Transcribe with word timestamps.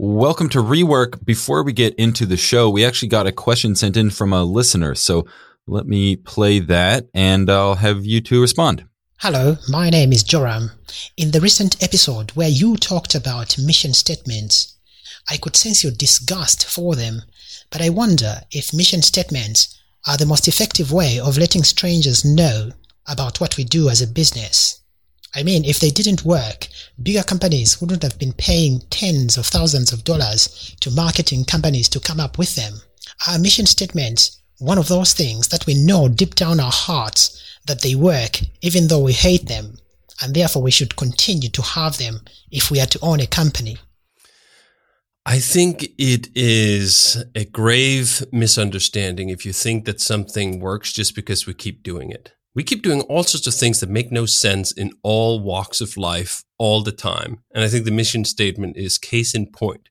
Welcome 0.00 0.48
to 0.50 0.62
Rework. 0.62 1.24
Before 1.24 1.64
we 1.64 1.72
get 1.72 1.96
into 1.96 2.24
the 2.24 2.36
show, 2.36 2.70
we 2.70 2.84
actually 2.84 3.08
got 3.08 3.26
a 3.26 3.32
question 3.32 3.74
sent 3.74 3.96
in 3.96 4.10
from 4.10 4.32
a 4.32 4.44
listener. 4.44 4.94
So 4.94 5.26
let 5.66 5.88
me 5.88 6.14
play 6.14 6.60
that 6.60 7.08
and 7.12 7.50
I'll 7.50 7.74
have 7.74 8.06
you 8.06 8.20
two 8.20 8.40
respond. 8.40 8.84
Hello, 9.18 9.56
my 9.68 9.90
name 9.90 10.12
is 10.12 10.22
Joram. 10.22 10.70
In 11.16 11.32
the 11.32 11.40
recent 11.40 11.82
episode 11.82 12.30
where 12.36 12.48
you 12.48 12.76
talked 12.76 13.16
about 13.16 13.58
mission 13.58 13.92
statements, 13.92 14.76
I 15.28 15.36
could 15.36 15.56
sense 15.56 15.82
your 15.82 15.92
disgust 15.92 16.64
for 16.64 16.94
them, 16.94 17.22
but 17.68 17.82
I 17.82 17.88
wonder 17.88 18.42
if 18.52 18.72
mission 18.72 19.02
statements 19.02 19.76
are 20.06 20.16
the 20.16 20.26
most 20.26 20.46
effective 20.46 20.92
way 20.92 21.18
of 21.18 21.38
letting 21.38 21.64
strangers 21.64 22.24
know 22.24 22.70
about 23.08 23.40
what 23.40 23.56
we 23.56 23.64
do 23.64 23.88
as 23.88 24.00
a 24.00 24.06
business. 24.06 24.80
I 25.34 25.42
mean, 25.42 25.64
if 25.64 25.80
they 25.80 25.90
didn't 25.90 26.24
work, 26.24 26.68
bigger 27.02 27.22
companies 27.22 27.80
wouldn't 27.80 28.02
have 28.02 28.18
been 28.18 28.32
paying 28.32 28.80
tens 28.90 29.36
of 29.36 29.46
thousands 29.46 29.92
of 29.92 30.04
dollars 30.04 30.74
to 30.80 30.90
marketing 30.90 31.44
companies 31.44 31.88
to 31.90 32.00
come 32.00 32.20
up 32.20 32.38
with 32.38 32.56
them. 32.56 32.74
Our 33.26 33.38
mission 33.38 33.66
statements 33.66 34.38
one 34.58 34.78
of 34.78 34.88
those 34.88 35.12
things 35.12 35.48
that 35.48 35.66
we 35.66 35.74
know 35.74 36.08
deep 36.08 36.34
down 36.34 36.60
our 36.60 36.72
hearts 36.72 37.40
that 37.66 37.82
they 37.82 37.94
work 37.94 38.40
even 38.60 38.88
though 38.88 39.02
we 39.02 39.12
hate 39.12 39.46
them, 39.46 39.78
and 40.20 40.34
therefore 40.34 40.62
we 40.62 40.70
should 40.70 40.96
continue 40.96 41.48
to 41.50 41.62
have 41.62 41.98
them 41.98 42.20
if 42.50 42.70
we 42.70 42.80
are 42.80 42.86
to 42.86 42.98
own 43.02 43.20
a 43.20 43.26
company? 43.26 43.78
I 45.24 45.38
think 45.38 45.88
it 45.98 46.28
is 46.34 47.22
a 47.34 47.44
grave 47.44 48.24
misunderstanding 48.32 49.28
if 49.28 49.44
you 49.44 49.52
think 49.52 49.84
that 49.84 50.00
something 50.00 50.58
works 50.58 50.92
just 50.92 51.14
because 51.14 51.46
we 51.46 51.54
keep 51.54 51.82
doing 51.82 52.10
it. 52.10 52.32
We 52.54 52.64
keep 52.64 52.82
doing 52.82 53.02
all 53.02 53.22
sorts 53.22 53.46
of 53.46 53.54
things 53.54 53.80
that 53.80 53.88
make 53.88 54.10
no 54.10 54.26
sense 54.26 54.72
in 54.72 54.92
all 55.02 55.40
walks 55.40 55.80
of 55.80 55.96
life 55.96 56.42
all 56.58 56.82
the 56.82 56.92
time. 56.92 57.42
And 57.54 57.62
I 57.62 57.68
think 57.68 57.84
the 57.84 57.90
mission 57.90 58.24
statement 58.24 58.76
is 58.76 58.98
case 58.98 59.34
in 59.34 59.46
point. 59.46 59.88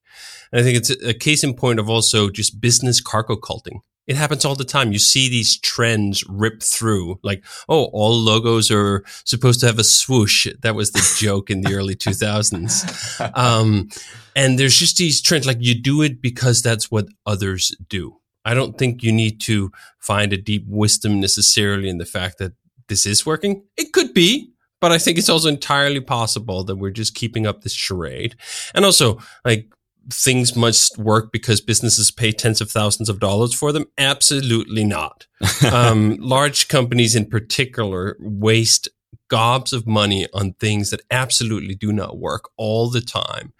And 0.51 0.59
I 0.59 0.63
think 0.63 0.77
it's 0.77 0.89
a 0.89 1.13
case 1.13 1.43
in 1.43 1.53
point 1.53 1.79
of 1.79 1.89
also 1.89 2.29
just 2.29 2.59
business 2.59 3.01
cargo 3.01 3.35
culting. 3.35 3.81
It 4.07 4.15
happens 4.15 4.45
all 4.45 4.55
the 4.55 4.63
time. 4.63 4.93
You 4.93 4.99
see 4.99 5.27
these 5.27 5.59
trends 5.59 6.23
rip 6.29 6.63
through 6.63 7.19
like, 7.23 7.43
oh, 7.67 7.85
all 7.91 8.17
logos 8.17 8.71
are 8.71 9.03
supposed 9.25 9.59
to 9.59 9.65
have 9.65 9.79
a 9.79 9.83
swoosh. 9.83 10.47
That 10.61 10.75
was 10.75 10.91
the 10.91 11.15
joke 11.19 11.49
in 11.49 11.61
the 11.61 11.75
early 11.75 11.95
2000s. 11.95 13.33
Um, 13.35 13.89
and 14.35 14.57
there's 14.57 14.77
just 14.77 14.97
these 14.97 15.21
trends 15.21 15.45
like 15.45 15.57
you 15.59 15.79
do 15.79 16.01
it 16.01 16.21
because 16.21 16.61
that's 16.61 16.89
what 16.89 17.07
others 17.25 17.75
do. 17.89 18.17
I 18.47 18.53
don't 18.53 18.77
think 18.77 19.03
you 19.03 19.11
need 19.11 19.41
to 19.41 19.71
find 19.99 20.31
a 20.31 20.37
deep 20.37 20.63
wisdom 20.67 21.19
necessarily 21.19 21.89
in 21.89 21.97
the 21.97 22.05
fact 22.05 22.37
that 22.37 22.53
this 22.87 23.05
is 23.05 23.25
working. 23.25 23.65
It 23.75 23.91
could 23.91 24.13
be, 24.13 24.53
but 24.79 24.93
I 24.93 24.99
think 24.99 25.17
it's 25.17 25.27
also 25.27 25.49
entirely 25.49 25.99
possible 25.99 26.63
that 26.63 26.77
we're 26.77 26.91
just 26.91 27.13
keeping 27.13 27.45
up 27.45 27.61
this 27.61 27.73
charade. 27.73 28.37
And 28.73 28.85
also, 28.85 29.19
like, 29.43 29.67
things 30.09 30.55
must 30.55 30.97
work 30.97 31.33
because 31.33 31.59
businesses 31.59 32.09
pay 32.09 32.31
tens 32.31 32.61
of 32.61 32.71
thousands 32.71 33.09
of 33.09 33.19
dollars 33.19 33.53
for 33.53 33.73
them? 33.73 33.85
Absolutely 33.97 34.85
not. 34.85 35.27
um, 35.71 36.15
large 36.15 36.69
companies 36.69 37.17
in 37.17 37.25
particular 37.25 38.15
waste 38.21 38.87
gobs 39.27 39.73
of 39.73 39.85
money 39.85 40.25
on 40.33 40.53
things 40.53 40.89
that 40.91 41.01
absolutely 41.11 41.75
do 41.75 41.91
not 41.91 42.17
work 42.17 42.49
all 42.55 42.89
the 42.89 43.01
time. 43.01 43.51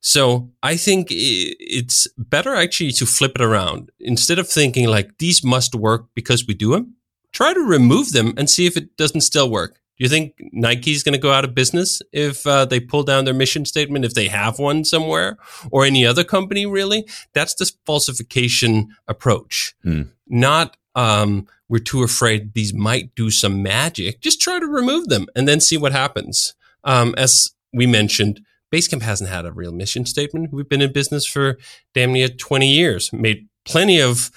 So 0.00 0.50
I 0.62 0.76
think 0.76 1.08
it's 1.10 2.06
better 2.16 2.54
actually 2.54 2.92
to 2.92 3.06
flip 3.06 3.32
it 3.34 3.42
around. 3.42 3.90
Instead 4.00 4.38
of 4.38 4.48
thinking 4.48 4.86
like 4.88 5.18
these 5.18 5.42
must 5.42 5.74
work 5.74 6.06
because 6.14 6.46
we 6.46 6.54
do 6.54 6.72
them, 6.72 6.94
try 7.32 7.52
to 7.52 7.60
remove 7.60 8.12
them 8.12 8.34
and 8.36 8.48
see 8.48 8.66
if 8.66 8.76
it 8.76 8.96
doesn't 8.96 9.22
still 9.22 9.50
work. 9.50 9.80
Do 9.98 10.04
you 10.04 10.08
think 10.08 10.34
Nike's 10.52 11.02
going 11.02 11.14
to 11.14 11.18
go 11.18 11.32
out 11.32 11.44
of 11.44 11.56
business 11.56 12.00
if 12.12 12.46
uh, 12.46 12.64
they 12.64 12.78
pull 12.78 13.02
down 13.02 13.24
their 13.24 13.34
mission 13.34 13.64
statement, 13.64 14.04
if 14.04 14.14
they 14.14 14.28
have 14.28 14.60
one 14.60 14.84
somewhere, 14.84 15.38
or 15.72 15.84
any 15.84 16.06
other 16.06 16.22
company 16.22 16.66
really? 16.66 17.04
That's 17.32 17.54
the 17.54 17.70
falsification 17.84 18.94
approach. 19.08 19.74
Mm. 19.84 20.10
Not 20.28 20.76
um, 20.94 21.48
we're 21.68 21.78
too 21.80 22.04
afraid 22.04 22.54
these 22.54 22.72
might 22.72 23.14
do 23.16 23.30
some 23.30 23.62
magic. 23.62 24.20
Just 24.20 24.40
try 24.40 24.60
to 24.60 24.66
remove 24.66 25.08
them 25.08 25.26
and 25.34 25.48
then 25.48 25.60
see 25.60 25.76
what 25.76 25.92
happens. 25.92 26.54
Um, 26.84 27.14
as 27.18 27.50
we 27.72 27.86
mentioned, 27.86 28.40
Basecamp 28.72 29.02
hasn't 29.02 29.30
had 29.30 29.46
a 29.46 29.52
real 29.52 29.72
mission 29.72 30.04
statement. 30.04 30.52
We've 30.52 30.68
been 30.68 30.82
in 30.82 30.92
business 30.92 31.26
for 31.26 31.58
damn 31.94 32.12
near 32.12 32.28
20 32.28 32.68
years, 32.68 33.12
made 33.12 33.48
plenty 33.64 34.00
of 34.00 34.30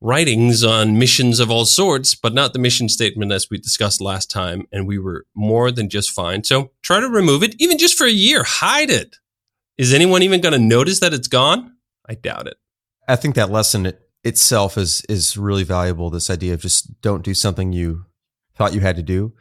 writings 0.00 0.62
on 0.62 0.98
missions 0.98 1.40
of 1.40 1.50
all 1.50 1.64
sorts, 1.64 2.14
but 2.14 2.32
not 2.32 2.52
the 2.52 2.58
mission 2.58 2.88
statement 2.88 3.32
as 3.32 3.48
we 3.50 3.58
discussed 3.58 4.00
last 4.00 4.30
time. 4.30 4.66
And 4.72 4.86
we 4.86 4.98
were 4.98 5.26
more 5.34 5.70
than 5.70 5.88
just 5.88 6.10
fine. 6.10 6.44
So 6.44 6.70
try 6.82 7.00
to 7.00 7.08
remove 7.08 7.42
it, 7.42 7.54
even 7.58 7.78
just 7.78 7.98
for 7.98 8.06
a 8.06 8.10
year. 8.10 8.44
Hide 8.44 8.90
it. 8.90 9.16
Is 9.76 9.92
anyone 9.92 10.22
even 10.22 10.40
going 10.40 10.54
to 10.54 10.58
notice 10.58 11.00
that 11.00 11.12
it's 11.12 11.28
gone? 11.28 11.76
I 12.08 12.14
doubt 12.14 12.46
it. 12.46 12.56
I 13.06 13.16
think 13.16 13.34
that 13.34 13.50
lesson 13.50 13.92
itself 14.24 14.76
is 14.76 15.02
is 15.08 15.36
really 15.36 15.64
valuable. 15.64 16.10
This 16.10 16.30
idea 16.30 16.54
of 16.54 16.60
just 16.60 17.00
don't 17.00 17.24
do 17.24 17.34
something 17.34 17.72
you 17.72 18.04
thought 18.56 18.74
you 18.74 18.80
had 18.80 18.96
to 18.96 19.02
do. 19.02 19.32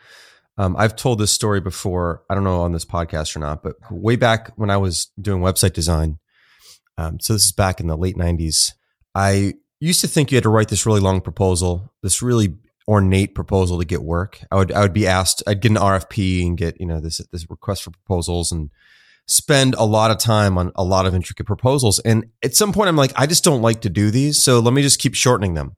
Um, 0.57 0.75
I've 0.77 0.95
told 0.95 1.19
this 1.19 1.31
story 1.31 1.61
before. 1.61 2.23
I 2.29 2.35
don't 2.35 2.43
know 2.43 2.61
on 2.61 2.71
this 2.71 2.85
podcast 2.85 3.35
or 3.35 3.39
not, 3.39 3.61
but 3.61 3.75
way 3.91 4.15
back 4.15 4.51
when 4.55 4.69
I 4.69 4.77
was 4.77 5.11
doing 5.19 5.41
website 5.41 5.73
design, 5.73 6.17
um, 6.97 7.19
so 7.19 7.33
this 7.33 7.45
is 7.45 7.51
back 7.51 7.79
in 7.79 7.87
the 7.87 7.97
late 7.97 8.17
'90s. 8.17 8.73
I 9.13 9.53
used 9.79 10.01
to 10.01 10.07
think 10.07 10.31
you 10.31 10.35
had 10.35 10.43
to 10.43 10.49
write 10.49 10.69
this 10.69 10.85
really 10.85 10.99
long 10.99 11.21
proposal, 11.21 11.93
this 12.01 12.21
really 12.21 12.55
ornate 12.87 13.35
proposal 13.35 13.77
to 13.79 13.85
get 13.85 14.01
work. 14.01 14.39
I 14.51 14.55
would 14.55 14.71
I 14.71 14.81
would 14.81 14.93
be 14.93 15.05
asked, 15.05 15.43
I'd 15.45 15.61
get 15.61 15.71
an 15.71 15.77
RFP 15.77 16.45
and 16.45 16.57
get 16.57 16.79
you 16.79 16.87
know 16.87 16.99
this 16.99 17.21
this 17.31 17.49
request 17.49 17.83
for 17.83 17.91
proposals 17.91 18.51
and 18.51 18.69
spend 19.27 19.75
a 19.75 19.83
lot 19.83 20.09
of 20.09 20.17
time 20.17 20.57
on 20.57 20.71
a 20.75 20.83
lot 20.83 21.05
of 21.05 21.13
intricate 21.13 21.45
proposals. 21.45 21.99
And 21.99 22.27
at 22.43 22.55
some 22.55 22.71
point, 22.71 22.87
I'm 22.87 22.95
like, 22.95 23.11
I 23.15 23.27
just 23.27 23.43
don't 23.43 23.61
like 23.61 23.81
to 23.81 23.89
do 23.89 24.09
these, 24.09 24.41
so 24.41 24.59
let 24.59 24.73
me 24.73 24.81
just 24.81 24.99
keep 24.99 25.13
shortening 25.13 25.53
them 25.53 25.75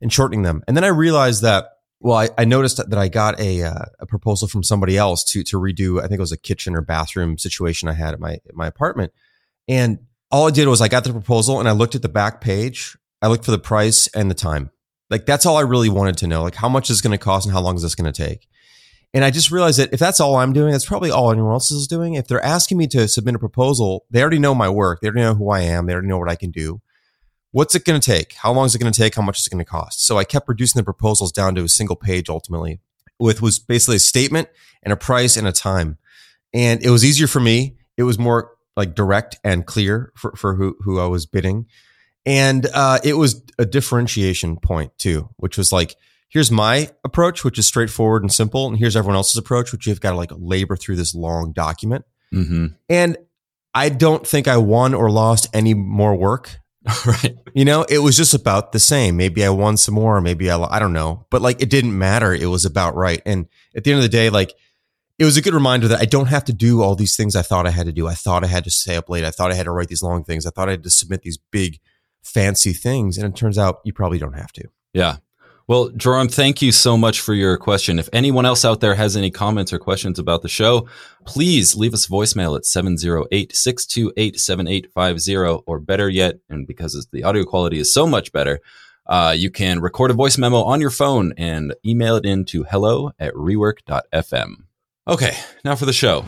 and 0.00 0.12
shortening 0.12 0.42
them. 0.42 0.62
And 0.68 0.76
then 0.76 0.84
I 0.84 0.88
realized 0.88 1.42
that 1.42 1.66
well, 2.00 2.18
I, 2.18 2.28
I, 2.36 2.44
noticed 2.44 2.76
that 2.76 2.98
I 2.98 3.08
got 3.08 3.40
a 3.40 3.62
uh, 3.62 3.84
a 4.00 4.06
proposal 4.06 4.46
from 4.48 4.62
somebody 4.62 4.96
else 4.98 5.24
to 5.24 5.42
to 5.44 5.58
redo. 5.58 5.98
I 5.98 6.02
think 6.02 6.18
it 6.18 6.20
was 6.20 6.32
a 6.32 6.38
kitchen 6.38 6.74
or 6.74 6.82
bathroom 6.82 7.38
situation 7.38 7.88
I 7.88 7.94
had 7.94 8.14
at 8.14 8.20
my 8.20 8.34
at 8.34 8.54
my 8.54 8.66
apartment, 8.66 9.12
and 9.68 9.98
all 10.30 10.48
I 10.48 10.50
did 10.50 10.68
was 10.68 10.80
I 10.80 10.88
got 10.88 11.04
the 11.04 11.12
proposal 11.12 11.60
and 11.60 11.68
I 11.68 11.72
looked 11.72 11.94
at 11.94 12.02
the 12.02 12.08
back 12.08 12.40
page. 12.40 12.96
I 13.22 13.28
looked 13.28 13.44
for 13.44 13.52
the 13.52 13.58
price 13.58 14.06
and 14.08 14.30
the 14.30 14.34
time. 14.34 14.70
Like 15.08 15.26
that's 15.26 15.46
all 15.46 15.56
I 15.56 15.62
really 15.62 15.88
wanted 15.88 16.18
to 16.18 16.26
know. 16.26 16.42
Like 16.42 16.56
how 16.56 16.68
much 16.68 16.90
is 16.90 17.00
going 17.00 17.12
to 17.12 17.24
cost 17.24 17.46
and 17.46 17.54
how 17.54 17.60
long 17.60 17.76
is 17.76 17.82
this 17.82 17.94
going 17.94 18.12
to 18.12 18.26
take? 18.26 18.48
And 19.14 19.24
I 19.24 19.30
just 19.30 19.52
realized 19.52 19.78
that 19.78 19.92
if 19.92 20.00
that's 20.00 20.18
all 20.18 20.36
I'm 20.36 20.52
doing, 20.52 20.72
that's 20.72 20.86
probably 20.86 21.10
all 21.10 21.30
anyone 21.30 21.52
else 21.52 21.70
is 21.70 21.86
doing. 21.86 22.14
If 22.14 22.26
they're 22.26 22.44
asking 22.44 22.78
me 22.78 22.88
to 22.88 23.06
submit 23.06 23.36
a 23.36 23.38
proposal, 23.38 24.06
they 24.10 24.20
already 24.20 24.40
know 24.40 24.56
my 24.56 24.68
work. 24.68 25.00
They 25.00 25.06
already 25.06 25.20
know 25.22 25.34
who 25.36 25.50
I 25.50 25.60
am. 25.60 25.86
They 25.86 25.92
already 25.92 26.08
know 26.08 26.18
what 26.18 26.28
I 26.28 26.34
can 26.34 26.50
do 26.50 26.82
what's 27.54 27.76
it 27.76 27.84
going 27.84 28.00
to 28.00 28.04
take? 28.04 28.32
How 28.32 28.52
long 28.52 28.66
is 28.66 28.74
it 28.74 28.80
going 28.80 28.92
to 28.92 29.00
take? 29.00 29.14
How 29.14 29.22
much 29.22 29.38
is 29.38 29.46
it 29.46 29.50
going 29.50 29.64
to 29.64 29.70
cost? 29.70 30.04
So 30.04 30.18
I 30.18 30.24
kept 30.24 30.48
reducing 30.48 30.80
the 30.80 30.84
proposals 30.84 31.30
down 31.30 31.54
to 31.54 31.62
a 31.62 31.68
single 31.68 31.94
page 31.94 32.28
ultimately 32.28 32.80
with 33.20 33.40
was 33.40 33.60
basically 33.60 33.96
a 33.96 34.00
statement 34.00 34.48
and 34.82 34.92
a 34.92 34.96
price 34.96 35.36
and 35.36 35.46
a 35.46 35.52
time. 35.52 35.96
And 36.52 36.84
it 36.84 36.90
was 36.90 37.04
easier 37.04 37.28
for 37.28 37.38
me. 37.38 37.76
It 37.96 38.02
was 38.02 38.18
more 38.18 38.50
like 38.76 38.96
direct 38.96 39.38
and 39.44 39.64
clear 39.64 40.12
for, 40.16 40.32
for 40.32 40.56
who, 40.56 40.76
who 40.80 40.98
I 40.98 41.06
was 41.06 41.26
bidding. 41.26 41.66
And 42.26 42.66
uh, 42.74 42.98
it 43.04 43.14
was 43.14 43.40
a 43.56 43.64
differentiation 43.64 44.56
point 44.56 44.90
too, 44.98 45.30
which 45.36 45.56
was 45.56 45.70
like, 45.70 45.94
here's 46.28 46.50
my 46.50 46.90
approach, 47.04 47.44
which 47.44 47.56
is 47.56 47.68
straightforward 47.68 48.22
and 48.22 48.32
simple. 48.32 48.66
And 48.66 48.76
here's 48.76 48.96
everyone 48.96 49.14
else's 49.14 49.38
approach, 49.38 49.70
which 49.70 49.86
you've 49.86 50.00
got 50.00 50.10
to 50.10 50.16
like 50.16 50.32
labor 50.36 50.74
through 50.74 50.96
this 50.96 51.14
long 51.14 51.52
document. 51.52 52.04
Mm-hmm. 52.32 52.66
And 52.88 53.16
I 53.72 53.90
don't 53.90 54.26
think 54.26 54.48
I 54.48 54.56
won 54.56 54.92
or 54.92 55.08
lost 55.08 55.46
any 55.54 55.74
more 55.74 56.16
work 56.16 56.58
right. 57.06 57.36
You 57.54 57.64
know, 57.64 57.84
it 57.88 57.98
was 57.98 58.16
just 58.16 58.34
about 58.34 58.72
the 58.72 58.78
same. 58.78 59.16
Maybe 59.16 59.44
I 59.44 59.48
won 59.48 59.76
some 59.76 59.94
more, 59.94 60.20
maybe 60.20 60.50
I, 60.50 60.58
I 60.58 60.78
don't 60.78 60.92
know, 60.92 61.26
but 61.30 61.40
like 61.40 61.62
it 61.62 61.70
didn't 61.70 61.96
matter. 61.96 62.34
It 62.34 62.46
was 62.46 62.64
about 62.64 62.94
right. 62.94 63.22
And 63.24 63.46
at 63.74 63.84
the 63.84 63.92
end 63.92 63.98
of 63.98 64.02
the 64.02 64.08
day, 64.08 64.28
like 64.28 64.54
it 65.18 65.24
was 65.24 65.36
a 65.36 65.42
good 65.42 65.54
reminder 65.54 65.88
that 65.88 66.00
I 66.00 66.04
don't 66.04 66.26
have 66.26 66.44
to 66.46 66.52
do 66.52 66.82
all 66.82 66.94
these 66.94 67.16
things 67.16 67.36
I 67.36 67.42
thought 67.42 67.66
I 67.66 67.70
had 67.70 67.86
to 67.86 67.92
do. 67.92 68.06
I 68.06 68.14
thought 68.14 68.44
I 68.44 68.48
had 68.48 68.64
to 68.64 68.70
stay 68.70 68.96
up 68.96 69.08
late. 69.08 69.24
I 69.24 69.30
thought 69.30 69.50
I 69.50 69.54
had 69.54 69.64
to 69.64 69.70
write 69.70 69.88
these 69.88 70.02
long 70.02 70.24
things. 70.24 70.46
I 70.46 70.50
thought 70.50 70.68
I 70.68 70.72
had 70.72 70.82
to 70.82 70.90
submit 70.90 71.22
these 71.22 71.38
big, 71.38 71.78
fancy 72.22 72.72
things. 72.72 73.16
And 73.16 73.26
it 73.26 73.36
turns 73.36 73.56
out 73.56 73.80
you 73.84 73.92
probably 73.92 74.18
don't 74.18 74.34
have 74.34 74.52
to. 74.52 74.68
Yeah. 74.92 75.18
Well, 75.66 75.88
Jerome, 75.96 76.28
thank 76.28 76.60
you 76.60 76.72
so 76.72 76.98
much 76.98 77.20
for 77.20 77.32
your 77.32 77.56
question. 77.56 77.98
If 77.98 78.10
anyone 78.12 78.44
else 78.44 78.66
out 78.66 78.80
there 78.80 78.96
has 78.96 79.16
any 79.16 79.30
comments 79.30 79.72
or 79.72 79.78
questions 79.78 80.18
about 80.18 80.42
the 80.42 80.48
show, 80.48 80.86
please 81.24 81.74
leave 81.74 81.94
us 81.94 82.06
voicemail 82.06 82.54
at 82.54 82.64
708-628-7850 82.64 85.62
or 85.66 85.80
better 85.80 86.10
yet, 86.10 86.34
and 86.50 86.66
because 86.66 87.08
the 87.12 87.24
audio 87.24 87.44
quality 87.44 87.78
is 87.78 87.94
so 87.94 88.06
much 88.06 88.30
better, 88.30 88.60
uh, 89.06 89.34
you 89.36 89.50
can 89.50 89.80
record 89.80 90.10
a 90.10 90.14
voice 90.14 90.36
memo 90.36 90.62
on 90.62 90.82
your 90.82 90.90
phone 90.90 91.32
and 91.38 91.74
email 91.84 92.16
it 92.16 92.26
in 92.26 92.44
to 92.44 92.64
hello 92.64 93.12
at 93.18 93.32
rework.fm. 93.32 94.64
Okay, 95.08 95.34
now 95.64 95.74
for 95.74 95.86
the 95.86 95.94
show. 95.94 96.26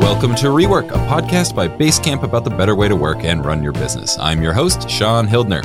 Welcome 0.00 0.34
to 0.36 0.46
Rework, 0.48 0.88
a 0.90 0.98
podcast 1.06 1.54
by 1.54 1.68
Basecamp 1.68 2.24
about 2.24 2.42
the 2.42 2.50
better 2.50 2.74
way 2.74 2.88
to 2.88 2.96
work 2.96 3.18
and 3.18 3.44
run 3.44 3.62
your 3.62 3.72
business. 3.72 4.18
I'm 4.18 4.42
your 4.42 4.52
host, 4.52 4.90
Sean 4.90 5.28
Hildner. 5.28 5.62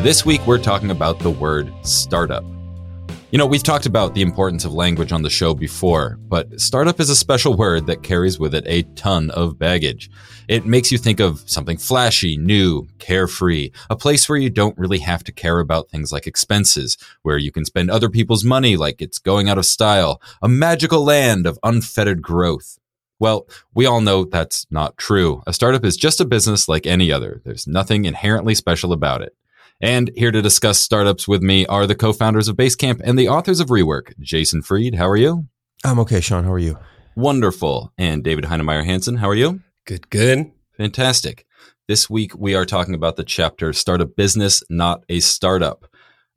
This 0.00 0.26
week, 0.26 0.44
we're 0.46 0.58
talking 0.58 0.90
about 0.90 1.20
the 1.20 1.30
word 1.30 1.72
startup. 1.82 2.44
You 3.30 3.38
know, 3.38 3.46
we've 3.46 3.62
talked 3.62 3.86
about 3.86 4.14
the 4.14 4.22
importance 4.22 4.64
of 4.64 4.74
language 4.74 5.12
on 5.12 5.22
the 5.22 5.30
show 5.30 5.54
before, 5.54 6.18
but 6.28 6.60
startup 6.60 6.98
is 6.98 7.08
a 7.08 7.14
special 7.14 7.54
word 7.54 7.86
that 7.86 8.02
carries 8.02 8.38
with 8.38 8.54
it 8.54 8.64
a 8.66 8.82
ton 8.94 9.30
of 9.30 9.58
baggage. 9.58 10.10
It 10.48 10.66
makes 10.66 10.90
you 10.90 10.98
think 10.98 11.20
of 11.20 11.42
something 11.48 11.78
flashy, 11.78 12.36
new, 12.36 12.88
carefree, 12.98 13.70
a 13.88 13.96
place 13.96 14.28
where 14.28 14.38
you 14.38 14.50
don't 14.50 14.76
really 14.76 14.98
have 14.98 15.22
to 15.24 15.32
care 15.32 15.60
about 15.60 15.88
things 15.88 16.12
like 16.12 16.26
expenses, 16.26 16.98
where 17.22 17.38
you 17.38 17.52
can 17.52 17.64
spend 17.64 17.90
other 17.90 18.10
people's 18.10 18.44
money 18.44 18.76
like 18.76 19.00
it's 19.00 19.18
going 19.18 19.48
out 19.48 19.56
of 19.56 19.66
style, 19.66 20.20
a 20.42 20.48
magical 20.48 21.04
land 21.04 21.46
of 21.46 21.58
unfettered 21.62 22.20
growth. 22.22 22.78
Well, 23.20 23.46
we 23.72 23.86
all 23.86 24.00
know 24.00 24.24
that's 24.24 24.66
not 24.68 24.98
true. 24.98 25.42
A 25.46 25.52
startup 25.52 25.84
is 25.84 25.96
just 25.96 26.20
a 26.20 26.24
business 26.24 26.68
like 26.68 26.86
any 26.86 27.12
other. 27.12 27.40
There's 27.44 27.68
nothing 27.68 28.04
inherently 28.04 28.56
special 28.56 28.92
about 28.92 29.22
it. 29.22 29.36
And 29.82 30.12
here 30.14 30.30
to 30.30 30.40
discuss 30.40 30.78
startups 30.78 31.26
with 31.26 31.42
me 31.42 31.66
are 31.66 31.88
the 31.88 31.96
co-founders 31.96 32.46
of 32.46 32.56
Basecamp 32.56 33.00
and 33.02 33.18
the 33.18 33.28
authors 33.28 33.58
of 33.58 33.66
Rework. 33.66 34.16
Jason 34.20 34.62
Fried, 34.62 34.94
how 34.94 35.08
are 35.08 35.16
you? 35.16 35.48
I'm 35.84 35.98
okay, 35.98 36.20
Sean. 36.20 36.44
How 36.44 36.52
are 36.52 36.58
you? 36.60 36.78
Wonderful. 37.16 37.92
And 37.98 38.22
David 38.22 38.44
Heinemeier 38.44 38.84
Hansson, 38.84 39.16
how 39.16 39.28
are 39.28 39.34
you? 39.34 39.60
Good, 39.84 40.08
good. 40.08 40.52
Fantastic. 40.76 41.46
This 41.88 42.08
week 42.08 42.32
we 42.38 42.54
are 42.54 42.64
talking 42.64 42.94
about 42.94 43.16
the 43.16 43.24
chapter 43.24 43.72
Start 43.72 44.00
a 44.00 44.06
Business, 44.06 44.62
Not 44.70 45.02
a 45.08 45.18
Startup. 45.18 45.84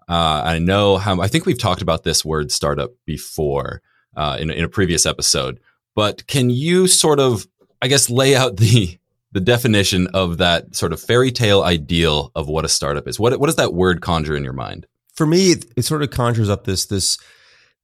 Uh, 0.09 0.41
I 0.43 0.57
know 0.57 0.97
how, 0.97 1.21
I 1.21 1.27
think 1.27 1.45
we've 1.45 1.59
talked 1.59 1.83
about 1.83 2.03
this 2.03 2.25
word 2.25 2.51
startup 2.51 2.93
before 3.05 3.83
uh, 4.17 4.37
in, 4.39 4.49
in 4.49 4.63
a 4.63 4.69
previous 4.69 5.05
episode, 5.05 5.59
but 5.93 6.25
can 6.25 6.49
you 6.49 6.87
sort 6.87 7.19
of, 7.19 7.45
I 7.79 7.89
guess, 7.89 8.09
lay 8.09 8.35
out 8.35 8.57
the 8.57 8.97
the 9.35 9.41
definition 9.41 10.07
of 10.13 10.37
that 10.37 10.73
sort 10.73 10.93
of 10.93 11.01
fairy 11.01 11.29
tale 11.29 11.61
ideal 11.61 12.31
of 12.35 12.47
what 12.47 12.63
a 12.63 12.69
startup 12.69 13.05
is. 13.05 13.19
What 13.19 13.37
what 13.37 13.47
does 13.47 13.57
that 13.57 13.73
word 13.73 13.99
conjure 13.99 14.37
in 14.37 14.45
your 14.45 14.53
mind? 14.53 14.87
For 15.13 15.25
me, 15.25 15.55
it, 15.75 15.83
sort 15.83 16.01
of 16.01 16.09
conjures 16.09 16.49
up 16.49 16.63
this 16.63 16.85
this 16.85 17.17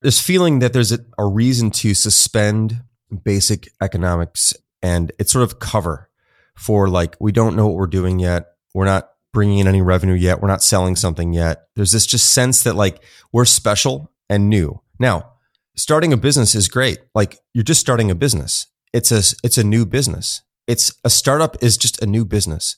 this 0.02 0.22
feeling 0.22 0.60
that 0.60 0.72
there's 0.72 0.94
a, 0.94 1.00
a 1.18 1.28
reason 1.28 1.70
to 1.72 1.94
suspend 1.94 2.82
basic 3.26 3.68
economics 3.82 4.54
and 4.82 5.12
it's 5.20 5.34
sort 5.34 5.44
of 5.44 5.60
cover 5.60 6.10
for 6.56 6.88
like 6.88 7.18
we 7.20 7.34
don't 7.34 7.58
know 7.58 7.68
what 7.68 7.76
we're 7.76 7.86
doing 7.88 8.18
yet. 8.18 8.46
We're 8.74 8.86
not 8.86 9.10
bringing 9.34 9.58
in 9.58 9.68
any 9.68 9.82
revenue 9.82 10.14
yet. 10.14 10.42
We're 10.42 10.48
not 10.48 10.64
selling 10.64 10.96
something 10.96 11.34
yet. 11.34 11.68
There's 11.76 11.92
this 11.92 12.06
just 12.06 12.34
sense 12.34 12.64
that 12.64 12.78
like 12.78 13.04
we're 13.34 13.44
special 13.44 14.10
and 14.30 14.50
new. 14.50 14.82
Now, 15.00 15.34
starting 15.76 16.14
a 16.14 16.18
business 16.18 16.56
is 16.56 16.70
great. 16.70 17.00
Like 17.14 17.40
you're 17.54 17.66
just 17.66 17.82
starting 17.82 18.10
a 18.10 18.16
business. 18.16 18.68
It's 18.94 19.12
a 19.12 19.36
it's 19.44 19.58
a 19.58 19.66
new 19.66 19.86
business 19.86 20.44
it's 20.68 20.94
a 21.04 21.10
startup 21.10 21.62
is 21.62 21.78
just 21.78 22.02
a 22.02 22.06
new 22.06 22.26
business. 22.26 22.78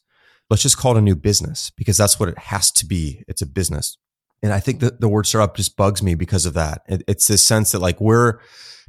Let's 0.50 0.64
just 0.64 0.78
call 0.78 0.96
it 0.96 1.00
a 1.00 1.02
new 1.02 1.16
business 1.16 1.72
because 1.78 1.98
that's 1.98 2.20
what 2.20 2.30
it 2.30 2.38
has 2.38 2.72
to 2.74 2.86
be. 2.86 3.24
It's 3.28 3.42
a 3.42 3.46
business. 3.46 3.98
And 4.42 4.52
I 4.52 4.60
think 4.60 4.82
that 4.82 5.00
the 5.00 5.08
word 5.08 5.26
startup 5.26 5.56
just 5.56 5.78
bugs 5.78 6.04
me 6.04 6.16
because 6.16 6.46
of 6.46 6.54
that. 6.54 6.82
It, 6.88 7.04
it's 7.08 7.28
this 7.28 7.44
sense 7.44 7.72
that 7.72 7.80
like 7.80 8.02
we're 8.02 8.40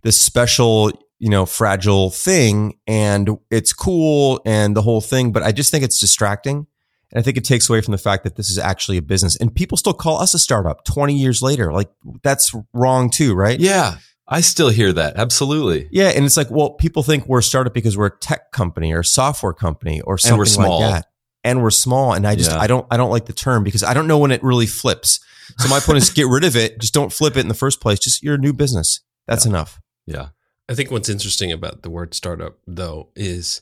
this 0.02 0.20
special, 0.20 0.90
you 1.18 1.30
know, 1.30 1.46
fragile 1.46 2.10
thing 2.10 2.78
and 2.86 3.30
it's 3.50 3.72
cool 3.72 4.40
and 4.44 4.76
the 4.76 4.82
whole 4.82 5.00
thing. 5.00 5.30
But 5.32 5.44
I 5.44 5.52
just 5.52 5.70
think 5.70 5.84
it's 5.84 6.00
distracting. 6.00 6.66
And 7.12 7.20
I 7.20 7.22
think 7.22 7.36
it 7.36 7.44
takes 7.44 7.70
away 7.70 7.80
from 7.80 7.92
the 7.92 7.98
fact 7.98 8.24
that 8.24 8.34
this 8.34 8.50
is 8.50 8.58
actually 8.58 8.96
a 8.96 9.02
business 9.02 9.36
and 9.36 9.54
people 9.54 9.78
still 9.78 9.92
call 9.92 10.20
us 10.20 10.34
a 10.34 10.38
startup 10.40 10.84
20 10.84 11.14
years 11.14 11.40
later. 11.40 11.72
Like 11.72 11.90
that's 12.24 12.52
wrong 12.72 13.08
too, 13.08 13.34
right? 13.34 13.60
Yeah. 13.60 13.98
I 14.26 14.40
still 14.40 14.70
hear 14.70 14.92
that. 14.92 15.16
Absolutely. 15.16 15.88
Yeah. 15.90 16.08
And 16.08 16.24
it's 16.24 16.36
like, 16.36 16.50
well, 16.50 16.70
people 16.70 17.02
think 17.02 17.26
we're 17.26 17.40
a 17.40 17.42
startup 17.42 17.74
because 17.74 17.96
we're 17.96 18.06
a 18.06 18.18
tech 18.18 18.52
company 18.52 18.92
or 18.92 19.00
a 19.00 19.04
software 19.04 19.52
company 19.52 20.00
or 20.00 20.16
something 20.16 20.62
like 20.62 20.80
that. 20.80 21.06
And 21.42 21.62
we're 21.62 21.70
small. 21.70 22.14
And 22.14 22.26
I 22.26 22.34
just, 22.34 22.50
yeah. 22.50 22.58
I 22.58 22.66
don't, 22.66 22.86
I 22.90 22.96
don't 22.96 23.10
like 23.10 23.26
the 23.26 23.34
term 23.34 23.64
because 23.64 23.82
I 23.82 23.92
don't 23.92 24.06
know 24.06 24.18
when 24.18 24.30
it 24.30 24.42
really 24.42 24.66
flips. 24.66 25.20
So 25.58 25.68
my 25.68 25.78
point 25.78 25.98
is 25.98 26.08
get 26.08 26.26
rid 26.26 26.42
of 26.44 26.56
it. 26.56 26.80
Just 26.80 26.94
don't 26.94 27.12
flip 27.12 27.36
it 27.36 27.40
in 27.40 27.48
the 27.48 27.54
first 27.54 27.82
place. 27.82 27.98
Just 27.98 28.22
you're 28.22 28.36
a 28.36 28.38
new 28.38 28.54
business. 28.54 29.00
That's 29.26 29.44
yeah. 29.44 29.50
enough. 29.50 29.80
Yeah. 30.06 30.28
I 30.70 30.74
think 30.74 30.90
what's 30.90 31.10
interesting 31.10 31.52
about 31.52 31.82
the 31.82 31.90
word 31.90 32.14
startup 32.14 32.58
though 32.66 33.10
is 33.14 33.60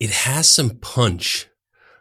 it 0.00 0.10
has 0.10 0.48
some 0.48 0.70
punch. 0.70 1.48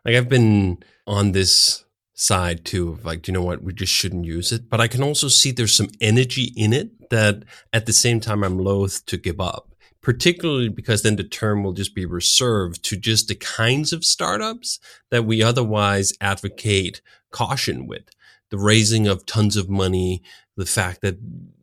Like 0.05 0.15
I've 0.15 0.29
been 0.29 0.77
on 1.05 1.33
this 1.33 1.83
side 2.19 2.65
too 2.65 2.89
of 2.89 3.05
like, 3.05 3.27
you 3.27 3.33
know 3.33 3.43
what, 3.43 3.61
we 3.61 3.71
just 3.71 3.93
shouldn't 3.93 4.25
use 4.25 4.51
it. 4.51 4.69
But 4.69 4.81
I 4.81 4.87
can 4.87 5.03
also 5.03 5.27
see 5.27 5.51
there's 5.51 5.77
some 5.77 5.89
energy 6.01 6.51
in 6.57 6.73
it 6.73 7.09
that 7.11 7.43
at 7.71 7.85
the 7.85 7.93
same 7.93 8.19
time 8.19 8.43
I'm 8.43 8.57
loath 8.57 9.05
to 9.05 9.17
give 9.17 9.39
up, 9.39 9.75
particularly 10.01 10.69
because 10.69 11.03
then 11.03 11.15
the 11.15 11.23
term 11.23 11.63
will 11.63 11.73
just 11.73 11.93
be 11.93 12.05
reserved 12.05 12.83
to 12.85 12.97
just 12.97 13.27
the 13.27 13.35
kinds 13.35 13.93
of 13.93 14.03
startups 14.03 14.79
that 15.11 15.25
we 15.25 15.43
otherwise 15.43 16.11
advocate 16.19 17.01
caution 17.31 17.85
with. 17.85 18.09
The 18.49 18.57
raising 18.57 19.07
of 19.07 19.27
tons 19.27 19.55
of 19.55 19.69
money, 19.69 20.23
the 20.55 20.65
fact 20.65 21.01
that 21.01 21.17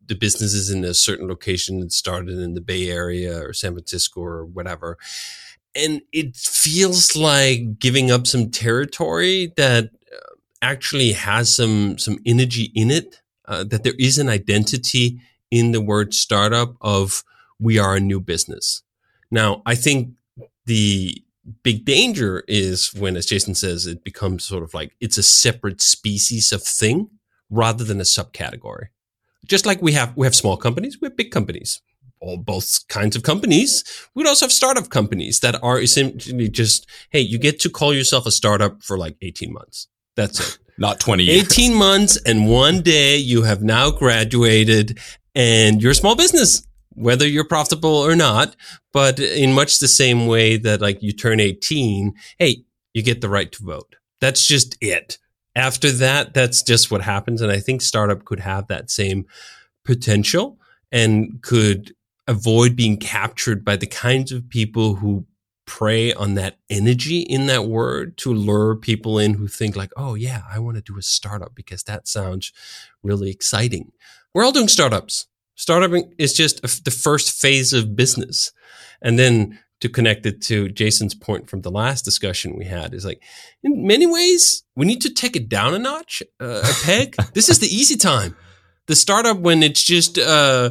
the 0.06 0.15
business 0.15 0.55
is 0.55 0.71
in 0.71 0.85
a 0.85 0.95
certain 0.95 1.27
location 1.27 1.81
that 1.81 1.91
started 1.91 2.39
in 2.39 2.55
the 2.55 2.61
Bay 2.61 2.91
Area 2.91 3.43
or 3.43 3.53
San 3.53 3.73
Francisco 3.73 4.21
or 4.21 4.45
whatever. 4.45 4.99
And 5.75 6.03
it 6.12 6.37
feels 6.37 7.17
like 7.17 7.81
giving 7.81 8.12
up 8.12 8.29
some 8.29 8.51
territory 8.51 9.53
that 9.56 9.91
actually 10.64 11.12
has 11.12 11.55
some 11.55 11.99
some 11.99 12.19
energy 12.26 12.72
in 12.75 12.90
it. 12.90 13.20
Uh, 13.46 13.62
that 13.62 13.84
there 13.84 13.94
is 13.99 14.19
an 14.19 14.31
identity 14.31 15.20
in 15.50 15.72
the 15.72 15.81
word 15.81 16.14
startup 16.14 16.75
of 16.81 17.22
we 17.61 17.78
are 17.78 17.94
a 17.94 18.00
new 18.00 18.19
business. 18.19 18.82
Now, 19.31 19.62
I 19.66 19.75
think 19.75 20.14
the 20.66 21.22
big 21.62 21.84
danger 21.84 22.43
is 22.49 22.94
when, 22.94 23.16
as 23.16 23.26
Jason 23.26 23.55
says, 23.55 23.87
it 23.87 24.02
becomes 24.02 24.44
sort 24.44 24.62
of 24.62 24.75
like 24.75 24.94
it's 25.00 25.19
a 25.19 25.22
separate 25.22 25.82
species 25.82 26.52
of 26.52 26.62
thing 26.62 27.10
rather 27.50 27.84
than 27.84 28.00
a 28.00 28.05
subcategory. 28.05 28.87
Just 29.46 29.67
like 29.67 29.82
we 29.82 29.93
have 29.93 30.17
we 30.17 30.26
have 30.26 30.34
small 30.34 30.56
companies, 30.56 31.00
we 31.00 31.06
have 31.06 31.17
big 31.17 31.31
companies. 31.31 31.82
All 32.20 32.38
both 32.38 32.88
kinds 32.88 33.17
of 33.17 33.22
companies. 33.22 33.84
We'd 34.14 34.26
also 34.26 34.46
have 34.46 34.52
startup 34.52 34.88
companies 34.88 35.40
that 35.40 35.62
are 35.62 35.78
essentially 35.78 36.49
just, 36.49 36.87
hey, 37.10 37.20
you 37.20 37.38
get 37.38 37.60
to 37.60 37.69
call 37.69 37.93
yourself 37.93 38.25
a 38.25 38.31
startup 38.31 38.82
for 38.82 38.96
like 38.96 39.17
18 39.20 39.52
months. 39.52 39.88
That's 40.16 40.40
it. 40.40 40.58
Not 40.76 41.00
20 41.00 41.25
years. 41.25 41.44
18 41.44 41.75
months 41.75 42.16
and 42.26 42.49
one 42.49 42.81
day 42.81 43.16
you 43.16 43.43
have 43.43 43.62
now 43.62 43.90
graduated 43.90 44.99
and 45.34 45.81
you're 45.81 45.93
a 45.93 45.94
small 45.94 46.16
business, 46.16 46.66
whether 46.94 47.26
you're 47.26 47.44
profitable 47.44 47.94
or 47.94 48.16
not. 48.16 48.56
But 48.93 49.20
in 49.20 49.52
much 49.52 49.78
the 49.78 49.88
same 49.88 50.26
way 50.26 50.56
that 50.56 50.81
like 50.81 51.02
you 51.02 51.12
turn 51.12 51.40
18, 51.40 52.14
hey, 52.38 52.64
you 52.93 53.02
get 53.02 53.20
the 53.20 53.28
right 53.28 53.50
to 53.52 53.64
vote. 53.64 53.96
That's 54.20 54.46
just 54.46 54.76
it. 54.81 55.19
After 55.56 55.90
that, 55.93 56.34
that's 56.34 56.62
just 56.62 56.90
what 56.90 57.02
happens. 57.02 57.40
And 57.40 57.52
I 57.52 57.60
think 57.60 57.82
startup 57.82 58.25
could 58.25 58.40
have 58.40 58.67
that 58.67 58.90
same 58.90 59.26
potential 59.84 60.58
and 60.90 61.40
could 61.43 61.94
avoid 62.26 62.75
being 62.75 62.96
captured 62.96 63.64
by 63.64 63.76
the 63.76 63.87
kinds 63.87 64.32
of 64.32 64.49
people 64.49 64.94
who 64.94 65.26
prey 65.66 66.12
on 66.12 66.34
that 66.34 66.58
energy 66.69 67.20
in 67.20 67.46
that 67.46 67.67
word 67.67 68.17
to 68.19 68.32
lure 68.32 68.77
people 68.77 69.19
in 69.19 69.34
who 69.34 69.48
think 69.48 69.77
like, 69.77 69.93
oh 69.96 70.15
yeah, 70.15 70.43
I 70.50 70.58
want 70.58 70.77
to 70.77 70.82
do 70.82 70.98
a 70.98 71.03
startup 71.03 71.55
because 71.55 71.82
that 71.84 72.06
sounds 72.06 72.53
really 73.03 73.31
exciting. 73.31 73.93
We're 74.34 74.44
all 74.44 74.53
doing 74.53 74.69
startups. 74.69 75.27
Startup 75.55 75.93
is 76.19 76.32
just 76.32 76.62
the 76.84 76.91
first 76.91 77.32
phase 77.41 77.72
of 77.72 77.96
business. 77.96 78.53
And 79.00 79.19
then 79.19 79.58
to 79.81 79.89
connect 79.89 80.27
it 80.27 80.41
to 80.43 80.69
Jason's 80.70 81.15
point 81.15 81.48
from 81.48 81.62
the 81.62 81.70
last 81.70 82.05
discussion 82.05 82.56
we 82.56 82.65
had 82.65 82.94
is 82.94 83.05
like, 83.05 83.22
in 83.62 83.86
many 83.86 84.06
ways, 84.06 84.65
we 84.74 84.86
need 84.86 85.03
to 85.03 85.12
take 85.12 85.36
it 85.36 85.48
down 85.48 85.74
a 85.74 85.79
notch, 85.79 86.22
uh, 86.41 86.62
a 86.65 86.84
peg. 86.84 87.15
this 87.34 87.48
is 87.48 87.58
the 87.58 87.67
easy 87.67 87.96
time. 87.96 88.36
The 88.86 88.96
startup 88.96 89.39
when 89.39 89.62
it's 89.62 89.82
just, 89.82 90.19
uh, 90.19 90.70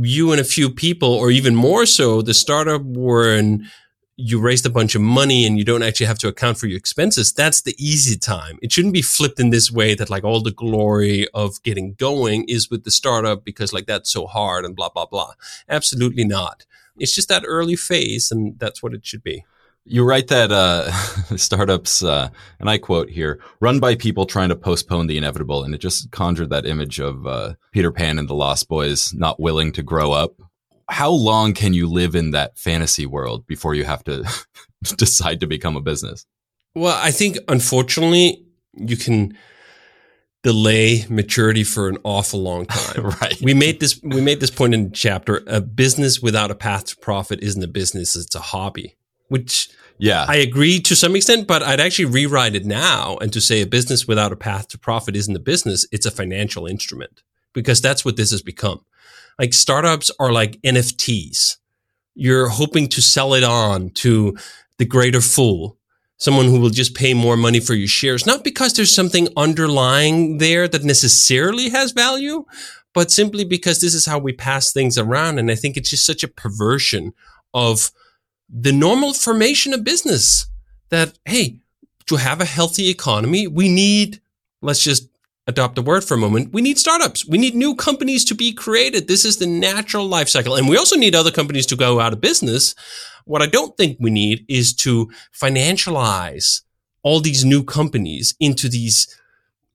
you 0.00 0.32
and 0.32 0.40
a 0.40 0.44
few 0.44 0.70
people, 0.70 1.12
or 1.12 1.30
even 1.30 1.54
more 1.54 1.86
so, 1.86 2.22
the 2.22 2.34
startup 2.34 2.82
when 2.84 3.68
you 4.16 4.40
raised 4.40 4.64
a 4.64 4.70
bunch 4.70 4.94
of 4.94 5.02
money 5.02 5.44
and 5.44 5.58
you 5.58 5.64
don't 5.64 5.82
actually 5.82 6.06
have 6.06 6.18
to 6.18 6.28
account 6.28 6.56
for 6.56 6.66
your 6.66 6.78
expenses, 6.78 7.32
that's 7.32 7.60
the 7.60 7.74
easy 7.78 8.16
time. 8.16 8.58
It 8.62 8.72
shouldn't 8.72 8.94
be 8.94 9.02
flipped 9.02 9.38
in 9.38 9.50
this 9.50 9.70
way 9.70 9.94
that 9.94 10.08
like 10.08 10.24
all 10.24 10.42
the 10.42 10.50
glory 10.50 11.28
of 11.34 11.62
getting 11.62 11.94
going 11.94 12.44
is 12.48 12.70
with 12.70 12.84
the 12.84 12.90
startup 12.90 13.44
because 13.44 13.74
like 13.74 13.86
that's 13.86 14.10
so 14.10 14.26
hard 14.26 14.64
and 14.64 14.74
blah, 14.74 14.88
blah, 14.88 15.06
blah. 15.06 15.32
Absolutely 15.68 16.24
not. 16.24 16.64
It's 16.98 17.14
just 17.14 17.28
that 17.28 17.44
early 17.46 17.76
phase 17.76 18.30
and 18.30 18.58
that's 18.58 18.82
what 18.82 18.94
it 18.94 19.04
should 19.04 19.22
be. 19.22 19.44
You 19.84 20.02
write 20.02 20.28
that 20.28 20.50
uh, 20.50 20.90
startups, 21.36 22.02
uh, 22.02 22.30
and 22.58 22.68
I 22.68 22.78
quote 22.78 23.08
here, 23.08 23.38
run 23.60 23.78
by 23.78 23.94
people 23.94 24.26
trying 24.26 24.48
to 24.48 24.56
postpone 24.56 25.06
the 25.06 25.16
inevitable. 25.16 25.62
And 25.62 25.74
it 25.74 25.78
just 25.78 26.10
conjured 26.10 26.50
that 26.50 26.66
image 26.66 26.98
of 26.98 27.24
uh, 27.24 27.54
Peter 27.70 27.92
Pan 27.92 28.18
and 28.18 28.28
the 28.28 28.34
Lost 28.34 28.66
Boys 28.66 29.14
not 29.14 29.38
willing 29.38 29.70
to 29.72 29.82
grow 29.82 30.10
up 30.10 30.40
how 30.88 31.10
long 31.10 31.52
can 31.52 31.74
you 31.74 31.88
live 31.88 32.14
in 32.14 32.30
that 32.30 32.58
fantasy 32.58 33.06
world 33.06 33.46
before 33.46 33.74
you 33.74 33.84
have 33.84 34.04
to 34.04 34.24
decide 34.96 35.40
to 35.40 35.46
become 35.46 35.76
a 35.76 35.80
business? 35.80 36.26
Well, 36.74 36.98
I 37.00 37.10
think 37.10 37.38
unfortunately 37.48 38.44
you 38.74 38.96
can 38.96 39.36
delay 40.42 41.04
maturity 41.08 41.64
for 41.64 41.88
an 41.88 41.98
awful 42.04 42.40
long 42.40 42.66
time. 42.66 43.06
right. 43.20 43.36
We 43.42 43.54
made 43.54 43.80
this 43.80 44.00
we 44.02 44.20
made 44.20 44.40
this 44.40 44.50
point 44.50 44.74
in 44.74 44.84
the 44.84 44.90
chapter. 44.90 45.42
A 45.46 45.60
business 45.60 46.20
without 46.20 46.50
a 46.50 46.54
path 46.54 46.84
to 46.86 46.96
profit 46.98 47.40
isn't 47.42 47.62
a 47.62 47.68
business, 47.68 48.14
it's 48.14 48.34
a 48.34 48.40
hobby. 48.40 48.96
Which 49.28 49.68
yeah. 49.98 50.24
I 50.28 50.36
agree 50.36 50.78
to 50.80 50.94
some 50.94 51.16
extent, 51.16 51.48
but 51.48 51.62
I'd 51.62 51.80
actually 51.80 52.04
rewrite 52.04 52.54
it 52.54 52.64
now 52.64 53.16
and 53.16 53.32
to 53.32 53.40
say 53.40 53.60
a 53.60 53.66
business 53.66 54.06
without 54.06 54.30
a 54.30 54.36
path 54.36 54.68
to 54.68 54.78
profit 54.78 55.16
isn't 55.16 55.34
a 55.34 55.40
business, 55.40 55.86
it's 55.90 56.06
a 56.06 56.10
financial 56.10 56.66
instrument 56.66 57.22
because 57.52 57.80
that's 57.80 58.04
what 58.04 58.16
this 58.16 58.30
has 58.30 58.42
become. 58.42 58.84
Like 59.38 59.54
startups 59.54 60.10
are 60.18 60.32
like 60.32 60.60
NFTs. 60.62 61.56
You're 62.14 62.48
hoping 62.48 62.88
to 62.88 63.02
sell 63.02 63.34
it 63.34 63.44
on 63.44 63.90
to 63.90 64.36
the 64.78 64.86
greater 64.86 65.20
fool, 65.20 65.78
someone 66.16 66.46
who 66.46 66.60
will 66.60 66.70
just 66.70 66.94
pay 66.94 67.12
more 67.12 67.36
money 67.36 67.60
for 67.60 67.74
your 67.74 67.88
shares, 67.88 68.26
not 68.26 68.44
because 68.44 68.74
there's 68.74 68.94
something 68.94 69.28
underlying 69.36 70.38
there 70.38 70.66
that 70.68 70.84
necessarily 70.84 71.68
has 71.68 71.92
value, 71.92 72.44
but 72.94 73.10
simply 73.10 73.44
because 73.44 73.80
this 73.80 73.94
is 73.94 74.06
how 74.06 74.18
we 74.18 74.32
pass 74.32 74.72
things 74.72 74.96
around. 74.96 75.38
And 75.38 75.50
I 75.50 75.54
think 75.54 75.76
it's 75.76 75.90
just 75.90 76.06
such 76.06 76.22
a 76.22 76.28
perversion 76.28 77.12
of 77.52 77.90
the 78.48 78.72
normal 78.72 79.12
formation 79.12 79.74
of 79.74 79.84
business 79.84 80.46
that, 80.88 81.18
hey, 81.26 81.58
to 82.06 82.16
have 82.16 82.40
a 82.40 82.46
healthy 82.46 82.88
economy, 82.88 83.46
we 83.46 83.68
need, 83.68 84.20
let's 84.62 84.82
just 84.82 85.08
adopt 85.46 85.76
the 85.76 85.82
word 85.82 86.04
for 86.04 86.14
a 86.14 86.18
moment. 86.18 86.52
We 86.52 86.62
need 86.62 86.78
startups. 86.78 87.26
We 87.26 87.38
need 87.38 87.54
new 87.54 87.74
companies 87.74 88.24
to 88.26 88.34
be 88.34 88.52
created. 88.52 89.06
This 89.06 89.24
is 89.24 89.38
the 89.38 89.46
natural 89.46 90.06
life 90.06 90.28
cycle. 90.28 90.56
And 90.56 90.68
we 90.68 90.76
also 90.76 90.96
need 90.96 91.14
other 91.14 91.30
companies 91.30 91.66
to 91.66 91.76
go 91.76 92.00
out 92.00 92.12
of 92.12 92.20
business. 92.20 92.74
What 93.24 93.42
I 93.42 93.46
don't 93.46 93.76
think 93.76 93.96
we 94.00 94.10
need 94.10 94.44
is 94.48 94.74
to 94.76 95.10
financialize 95.32 96.62
all 97.02 97.20
these 97.20 97.44
new 97.44 97.62
companies 97.62 98.34
into 98.40 98.68
these 98.68 99.06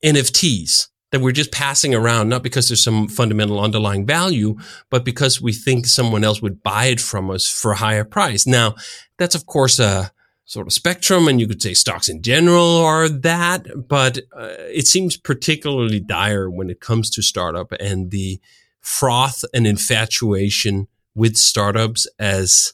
NFTs 0.04 0.90
that 1.12 1.22
we're 1.22 1.32
just 1.32 1.52
passing 1.52 1.94
around, 1.94 2.30
not 2.30 2.44
because 2.44 2.68
there's 2.68 2.84
some 2.84 3.08
fundamental 3.08 3.60
underlying 3.60 4.06
value, 4.06 4.58
but 4.90 5.06
because 5.06 5.42
we 5.42 5.54
think 5.54 5.86
someone 5.86 6.24
else 6.24 6.42
would 6.42 6.64
buy 6.64 6.86
it 6.86 7.00
from 7.00 7.30
us 7.30 7.48
for 7.48 7.72
a 7.72 7.78
higher 7.78 8.06
price. 8.06 8.48
Now, 8.48 8.76
that's 9.18 9.36
of 9.36 9.46
course 9.46 9.80
a 9.80 10.12
sort 10.46 10.68
of 10.68 10.74
spectrum, 10.74 11.28
and 11.28 11.40
you 11.40 11.48
could 11.48 11.62
say 11.62 11.74
stocks 11.74 12.10
in 12.10 12.22
general 12.22 12.78
are 12.78 13.08
that, 13.08 13.68
but 13.88 14.20
uh, 14.36 14.56
it 14.70 14.88
seems 14.88 15.18
particularly 15.18 16.00
dire 16.00 16.50
when 16.50 16.70
it 16.70 16.82
comes 16.82 17.10
to 17.12 17.22
startup 17.22 17.72
and 17.74 18.12
the 18.12 18.40
froth 18.82 19.44
and 19.54 19.66
infatuation 19.66 20.88
with 21.16 21.38
startups 21.38 22.08
as 22.20 22.74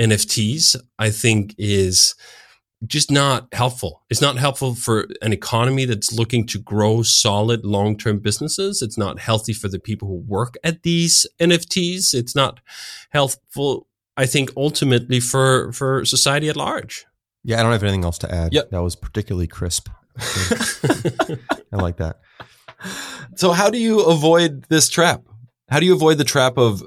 NFTs, 0.00 0.76
I 0.98 1.10
think 1.10 1.54
is 1.58 2.14
just 2.86 3.10
not 3.10 3.48
helpful. 3.52 4.04
It's 4.08 4.20
not 4.20 4.36
helpful 4.36 4.74
for 4.74 5.08
an 5.20 5.32
economy 5.32 5.84
that's 5.84 6.12
looking 6.12 6.46
to 6.46 6.60
grow 6.60 7.02
solid 7.02 7.64
long-term 7.64 8.20
businesses. 8.20 8.82
It's 8.82 8.96
not 8.96 9.18
healthy 9.18 9.52
for 9.52 9.66
the 9.66 9.80
people 9.80 10.06
who 10.06 10.18
work 10.18 10.54
at 10.62 10.84
these 10.84 11.26
NFTs. 11.40 12.14
It's 12.14 12.36
not 12.36 12.60
helpful, 13.10 13.87
I 14.18 14.26
think, 14.26 14.50
ultimately 14.56 15.20
for, 15.20 15.72
for 15.72 16.04
society 16.04 16.48
at 16.48 16.56
large. 16.56 17.06
Yeah, 17.44 17.60
I 17.60 17.62
don't 17.62 17.72
have 17.72 17.84
anything 17.84 18.04
else 18.04 18.18
to 18.18 18.34
add. 18.34 18.52
Yep. 18.52 18.70
That 18.70 18.82
was 18.82 18.96
particularly 18.96 19.46
crisp. 19.46 19.88
I 20.18 21.76
like 21.76 21.98
that. 21.98 22.18
So, 23.36 23.52
how 23.52 23.70
do 23.70 23.78
you 23.78 24.00
avoid 24.00 24.66
this 24.68 24.88
trap? 24.88 25.22
How 25.70 25.78
do 25.78 25.86
you 25.86 25.94
avoid 25.94 26.18
the 26.18 26.24
trap 26.24 26.58
of 26.58 26.82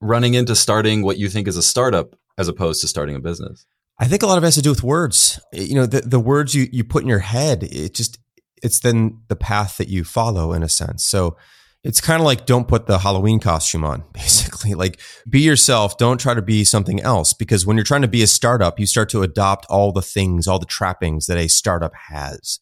running 0.00 0.34
into 0.34 0.56
starting 0.56 1.02
what 1.02 1.18
you 1.18 1.28
think 1.28 1.46
is 1.46 1.58
a 1.58 1.62
startup 1.62 2.16
as 2.38 2.48
opposed 2.48 2.80
to 2.80 2.88
starting 2.88 3.14
a 3.14 3.20
business? 3.20 3.66
I 3.98 4.06
think 4.06 4.22
a 4.22 4.26
lot 4.26 4.38
of 4.38 4.44
it 4.44 4.46
has 4.46 4.54
to 4.54 4.62
do 4.62 4.70
with 4.70 4.82
words. 4.82 5.38
You 5.52 5.74
know, 5.74 5.86
the, 5.86 6.00
the 6.00 6.18
words 6.18 6.54
you, 6.54 6.68
you 6.72 6.84
put 6.84 7.02
in 7.02 7.08
your 7.08 7.18
head, 7.18 7.62
it 7.64 7.94
just, 7.94 8.18
it's 8.62 8.80
then 8.80 9.20
the 9.28 9.36
path 9.36 9.76
that 9.76 9.88
you 9.88 10.04
follow 10.04 10.54
in 10.54 10.62
a 10.62 10.68
sense. 10.68 11.04
So 11.04 11.36
it's 11.82 12.00
kind 12.00 12.20
of 12.20 12.26
like 12.26 12.44
don't 12.44 12.68
put 12.68 12.86
the 12.86 12.98
Halloween 12.98 13.40
costume 13.40 13.84
on, 13.84 14.04
basically. 14.12 14.74
Like 14.74 15.00
be 15.28 15.40
yourself. 15.40 15.96
Don't 15.96 16.20
try 16.20 16.34
to 16.34 16.42
be 16.42 16.64
something 16.64 17.00
else 17.00 17.32
because 17.32 17.64
when 17.64 17.76
you're 17.76 17.84
trying 17.84 18.02
to 18.02 18.08
be 18.08 18.22
a 18.22 18.26
startup, 18.26 18.78
you 18.78 18.86
start 18.86 19.08
to 19.10 19.22
adopt 19.22 19.66
all 19.70 19.92
the 19.92 20.02
things, 20.02 20.46
all 20.46 20.58
the 20.58 20.66
trappings 20.66 21.26
that 21.26 21.38
a 21.38 21.48
startup 21.48 21.92
has 22.08 22.60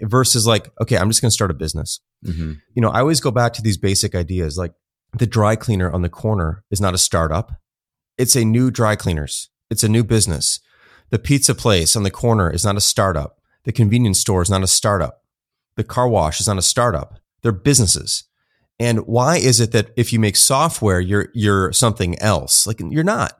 versus 0.00 0.46
like, 0.46 0.70
okay, 0.80 0.96
I'm 0.96 1.08
just 1.08 1.20
going 1.20 1.30
to 1.30 1.34
start 1.34 1.50
a 1.50 1.54
business. 1.54 2.00
Mm-hmm. 2.24 2.52
You 2.74 2.82
know, 2.82 2.90
I 2.90 3.00
always 3.00 3.20
go 3.20 3.30
back 3.30 3.52
to 3.54 3.62
these 3.62 3.76
basic 3.76 4.14
ideas 4.14 4.56
like 4.56 4.72
the 5.12 5.26
dry 5.26 5.56
cleaner 5.56 5.90
on 5.90 6.02
the 6.02 6.08
corner 6.08 6.64
is 6.70 6.80
not 6.80 6.94
a 6.94 6.98
startup. 6.98 7.52
It's 8.18 8.36
a 8.36 8.44
new 8.44 8.70
dry 8.70 8.96
cleaners. 8.96 9.50
It's 9.70 9.84
a 9.84 9.88
new 9.88 10.04
business. 10.04 10.60
The 11.10 11.18
pizza 11.18 11.54
place 11.54 11.96
on 11.96 12.02
the 12.02 12.10
corner 12.10 12.50
is 12.50 12.64
not 12.64 12.76
a 12.76 12.80
startup. 12.80 13.40
The 13.64 13.72
convenience 13.72 14.20
store 14.20 14.42
is 14.42 14.50
not 14.50 14.62
a 14.62 14.68
startup. 14.68 15.22
The 15.76 15.84
car 15.84 16.08
wash 16.08 16.40
is 16.40 16.46
not 16.46 16.58
a 16.58 16.62
startup. 16.62 17.18
They're 17.42 17.52
businesses. 17.52 18.24
And 18.78 19.06
why 19.06 19.36
is 19.36 19.60
it 19.60 19.72
that 19.72 19.90
if 19.96 20.12
you 20.12 20.18
make 20.18 20.36
software, 20.36 21.00
you're 21.00 21.28
you're 21.32 21.72
something 21.72 22.18
else? 22.18 22.66
Like 22.66 22.80
you're 22.80 23.04
not. 23.04 23.38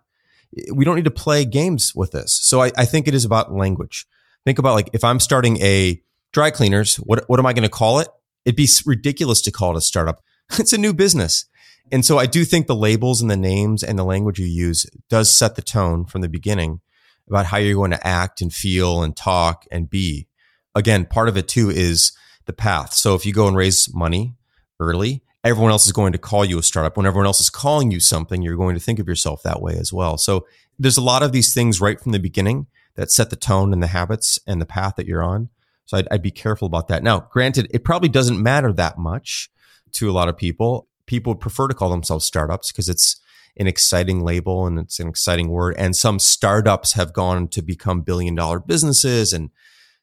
We 0.73 0.85
don't 0.85 0.95
need 0.95 1.05
to 1.05 1.11
play 1.11 1.45
games 1.45 1.95
with 1.95 2.13
this. 2.13 2.39
So 2.43 2.63
I, 2.63 2.71
I 2.77 2.85
think 2.85 3.09
it 3.09 3.15
is 3.15 3.25
about 3.25 3.53
language. 3.53 4.07
Think 4.45 4.59
about 4.59 4.75
like 4.75 4.91
if 4.93 5.03
I'm 5.03 5.19
starting 5.19 5.61
a 5.61 6.01
dry 6.33 6.51
cleaners, 6.51 6.97
what 6.97 7.25
what 7.27 7.41
am 7.41 7.47
I 7.47 7.53
going 7.53 7.65
to 7.65 7.69
call 7.69 7.99
it? 7.99 8.09
It'd 8.45 8.57
be 8.57 8.69
ridiculous 8.87 9.41
to 9.43 9.51
call 9.51 9.73
it 9.73 9.79
a 9.79 9.81
startup. 9.81 10.23
It's 10.59 10.75
a 10.75 10.79
new 10.79 10.93
business. 10.93 11.47
And 11.91 12.05
so 12.05 12.19
I 12.19 12.27
do 12.27 12.45
think 12.45 12.67
the 12.67 12.77
labels 12.77 13.21
and 13.21 13.31
the 13.31 13.37
names 13.37 13.83
and 13.83 13.99
the 13.99 14.05
language 14.05 14.39
you 14.39 14.47
use 14.47 14.87
does 15.09 15.31
set 15.31 15.55
the 15.55 15.63
tone 15.63 16.05
from 16.05 16.21
the 16.21 16.29
beginning 16.29 16.81
about 17.29 17.47
how 17.47 17.57
you're 17.57 17.75
going 17.75 17.91
to 17.91 18.07
act 18.07 18.41
and 18.41 18.53
feel 18.53 19.03
and 19.03 19.17
talk 19.17 19.65
and 19.71 19.89
be. 19.89 20.29
Again, 20.75 21.07
part 21.07 21.29
of 21.29 21.37
it 21.37 21.49
too 21.49 21.71
is 21.71 22.13
the 22.47 22.53
path. 22.53 22.93
So 22.93 23.15
if 23.15 23.25
you 23.25 23.33
go 23.33 23.49
and 23.49 23.57
raise 23.57 23.93
money 23.95 24.35
early, 24.81 25.23
everyone 25.43 25.71
else 25.71 25.87
is 25.87 25.93
going 25.93 26.13
to 26.13 26.19
call 26.19 26.45
you 26.45 26.59
a 26.59 26.63
startup. 26.63 26.97
When 26.97 27.07
everyone 27.07 27.27
else 27.27 27.41
is 27.41 27.51
calling 27.51 27.91
you 27.91 28.01
something, 28.01 28.43
you're 28.43 28.57
going 28.57 28.75
to 28.75 28.81
think 28.81 28.99
of 28.99 29.09
yourself 29.09 29.43
that 29.43 29.61
way 29.61 29.75
as 29.75 29.93
well. 29.93 30.17
So 30.19 30.47
there's 30.79 30.97
a 30.97 31.03
lot 31.03 31.23
of 31.23 31.33
these 31.33 31.55
things 31.55 31.81
right 31.81 32.01
from 32.01 32.13
the 32.13 32.19
beginning 32.19 32.67
that 32.97 33.11
set 33.11 33.31
the 33.31 33.37
tone 33.37 33.73
and 33.73 33.83
the 33.83 33.89
habits 33.89 34.39
and 34.47 34.61
the 34.61 34.67
path 34.67 34.95
that 34.97 35.07
you're 35.07 35.23
on. 35.23 35.51
So 35.87 35.99
I'd, 35.99 36.09
I'd 36.11 36.23
be 36.23 36.31
careful 36.31 36.67
about 36.67 36.89
that. 36.89 37.03
Now, 37.03 37.29
granted, 37.31 37.69
it 37.71 37.85
probably 37.85 38.09
doesn't 38.09 38.43
matter 38.43 38.73
that 38.73 38.99
much 38.99 39.51
to 39.93 40.11
a 40.11 40.13
lot 40.13 40.29
of 40.29 40.37
people. 40.37 40.89
People 41.07 41.35
prefer 41.35 41.69
to 41.69 41.75
call 41.75 41.91
themselves 41.91 42.25
startups 42.25 42.73
because 42.73 42.89
it's 42.89 43.21
an 43.57 43.67
exciting 43.67 44.25
label 44.25 44.67
and 44.67 44.79
it's 44.79 44.99
an 44.99 45.09
exciting 45.09 45.49
word. 45.49 45.75
And 45.79 45.95
some 45.95 46.19
startups 46.19 46.95
have 46.95 47.13
gone 47.13 47.49
to 47.49 47.63
become 47.63 48.01
billion 48.01 48.35
dollar 48.35 48.59
businesses. 48.59 49.33
And 49.33 49.51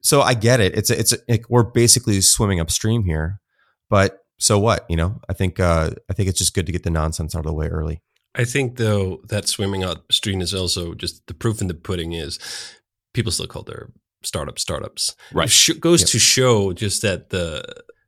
so 0.02 0.22
I 0.22 0.34
get 0.34 0.60
it. 0.60 0.78
It's 0.78 0.90
a, 0.90 1.00
it's 1.00 1.14
a, 1.14 1.18
it, 1.28 1.50
we're 1.50 1.64
basically 1.64 2.22
swimming 2.22 2.60
upstream 2.60 3.04
here, 3.04 3.42
but 3.90 4.21
so 4.42 4.58
what? 4.60 4.86
You 4.90 4.98
know, 4.98 5.22
I 5.30 5.34
think 5.34 5.60
uh, 5.60 5.92
I 6.10 6.14
think 6.14 6.28
it's 6.30 6.40
just 6.40 6.54
good 6.54 6.66
to 6.66 6.72
get 6.72 6.84
the 6.84 6.90
nonsense 6.90 7.36
out 7.36 7.40
of 7.40 7.46
the 7.46 7.54
way 7.54 7.68
early. 7.68 8.02
I 8.36 8.46
think 8.46 8.78
though 8.78 9.22
that 9.30 9.48
swimming 9.48 9.84
upstream 9.84 10.42
is 10.42 10.54
also 10.54 10.94
just 10.94 11.28
the 11.28 11.34
proof 11.34 11.62
in 11.62 11.68
the 11.68 11.74
pudding 11.74 12.14
is 12.14 12.40
people 13.14 13.32
still 13.32 13.48
call 13.48 13.64
their 13.64 13.90
startup 14.24 14.58
startups. 14.58 15.16
Right. 15.34 15.48
It 15.48 15.52
sh- 15.52 15.72
goes 15.80 16.02
Yep. 16.02 16.10
to 16.10 16.20
show 16.20 16.74
just 16.74 17.02
that 17.02 17.30
the 17.30 17.64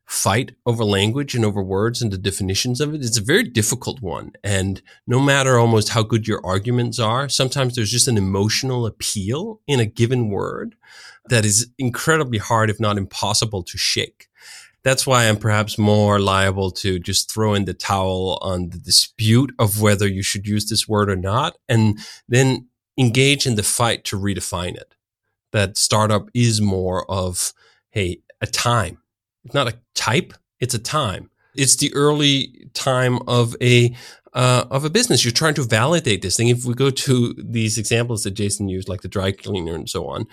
fight 0.06 0.52
over 0.66 0.84
language 0.84 1.34
and 1.34 1.44
over 1.44 1.62
words 1.62 2.02
and 2.02 2.12
the 2.12 2.18
definitions 2.18 2.80
of 2.80 2.94
it—it's 2.94 3.18
a 3.18 3.22
very 3.22 3.42
difficult 3.42 4.00
one. 4.02 4.32
And 4.42 4.82
no 5.06 5.18
matter 5.20 5.58
almost 5.58 5.90
how 5.90 6.02
good 6.02 6.26
your 6.28 6.44
arguments 6.44 6.98
are, 6.98 7.28
sometimes 7.28 7.74
there's 7.74 7.90
just 7.90 8.08
an 8.08 8.16
emotional 8.18 8.86
appeal 8.86 9.60
in 9.66 9.80
a 9.80 9.86
given 9.86 10.28
word 10.28 10.74
that 11.30 11.44
is 11.44 11.68
incredibly 11.78 12.38
hard, 12.38 12.70
if 12.70 12.78
not 12.80 12.98
impossible 12.98 13.62
to 13.62 13.78
shake. 13.78 14.28
That's 14.84 15.06
why 15.06 15.24
I'm 15.24 15.38
perhaps 15.38 15.78
more 15.78 16.20
liable 16.20 16.70
to 16.72 16.98
just 16.98 17.32
throw 17.32 17.54
in 17.54 17.64
the 17.64 17.72
towel 17.74 18.38
on 18.42 18.68
the 18.68 18.78
dispute 18.78 19.54
of 19.58 19.80
whether 19.80 20.06
you 20.06 20.22
should 20.22 20.46
use 20.46 20.68
this 20.68 20.86
word 20.86 21.10
or 21.10 21.16
not, 21.16 21.56
and 21.68 21.98
then 22.28 22.68
engage 22.98 23.46
in 23.46 23.56
the 23.56 23.62
fight 23.62 24.04
to 24.04 24.18
redefine 24.18 24.76
it. 24.76 24.94
That 25.52 25.78
startup 25.78 26.28
is 26.34 26.60
more 26.60 27.10
of, 27.10 27.54
hey, 27.90 28.20
a 28.40 28.46
time. 28.46 28.98
It's 29.44 29.54
not 29.54 29.68
a 29.68 29.78
type, 29.94 30.34
it's 30.60 30.74
a 30.74 30.78
time. 30.78 31.30
It's 31.54 31.76
the 31.76 31.94
early 31.94 32.68
time 32.74 33.20
of 33.26 33.56
a 33.62 33.96
uh, 34.34 34.64
of 34.70 34.84
a 34.84 34.90
business. 34.90 35.24
You're 35.24 35.32
trying 35.32 35.54
to 35.54 35.62
validate 35.62 36.22
this 36.22 36.36
thing. 36.36 36.48
If 36.48 36.64
we 36.64 36.74
go 36.74 36.90
to 36.90 37.34
these 37.38 37.78
examples 37.78 38.24
that 38.24 38.32
Jason 38.32 38.68
used, 38.68 38.88
like 38.88 39.02
the 39.02 39.08
dry 39.08 39.32
cleaner 39.32 39.74
and 39.74 39.88
so 39.88 40.06
on, 40.08 40.26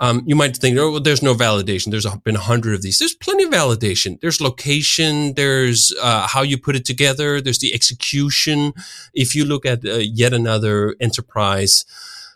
um, 0.00 0.22
you 0.26 0.36
might 0.36 0.56
think, 0.56 0.78
oh, 0.78 0.92
well, 0.92 1.00
there's 1.00 1.22
no 1.22 1.34
validation. 1.34 1.90
There's 1.90 2.06
been 2.24 2.36
a 2.36 2.40
hundred 2.40 2.74
of 2.74 2.82
these. 2.82 2.98
There's 2.98 3.14
plenty 3.14 3.44
of 3.44 3.50
validation. 3.50 4.20
There's 4.20 4.40
location. 4.40 5.34
There's 5.34 5.92
uh, 6.02 6.26
how 6.28 6.42
you 6.42 6.58
put 6.58 6.76
it 6.76 6.84
together. 6.84 7.40
There's 7.40 7.58
the 7.58 7.74
execution. 7.74 8.74
If 9.14 9.34
you 9.34 9.44
look 9.44 9.64
at 9.64 9.84
uh, 9.84 9.94
yet 9.96 10.32
another 10.32 10.94
enterprise 11.00 11.84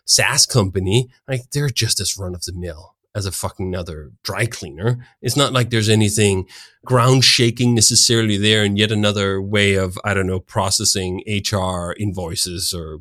SaaS 0.04 0.46
company, 0.46 1.10
like 1.28 1.50
they're 1.50 1.68
just 1.68 2.00
as 2.00 2.18
run 2.18 2.34
of 2.34 2.44
the 2.44 2.52
mill 2.52 2.91
as 3.14 3.26
a 3.26 3.32
fucking 3.32 3.66
another 3.66 4.12
dry 4.22 4.46
cleaner. 4.46 5.06
It's 5.20 5.36
not 5.36 5.52
like 5.52 5.70
there's 5.70 5.88
anything 5.88 6.46
ground 6.84 7.24
shaking 7.24 7.74
necessarily 7.74 8.36
there 8.36 8.64
and 8.64 8.78
yet 8.78 8.90
another 8.90 9.40
way 9.40 9.74
of, 9.74 9.98
I 10.04 10.14
don't 10.14 10.26
know, 10.26 10.40
processing 10.40 11.22
HR 11.26 11.94
invoices 11.98 12.72
or, 12.72 12.98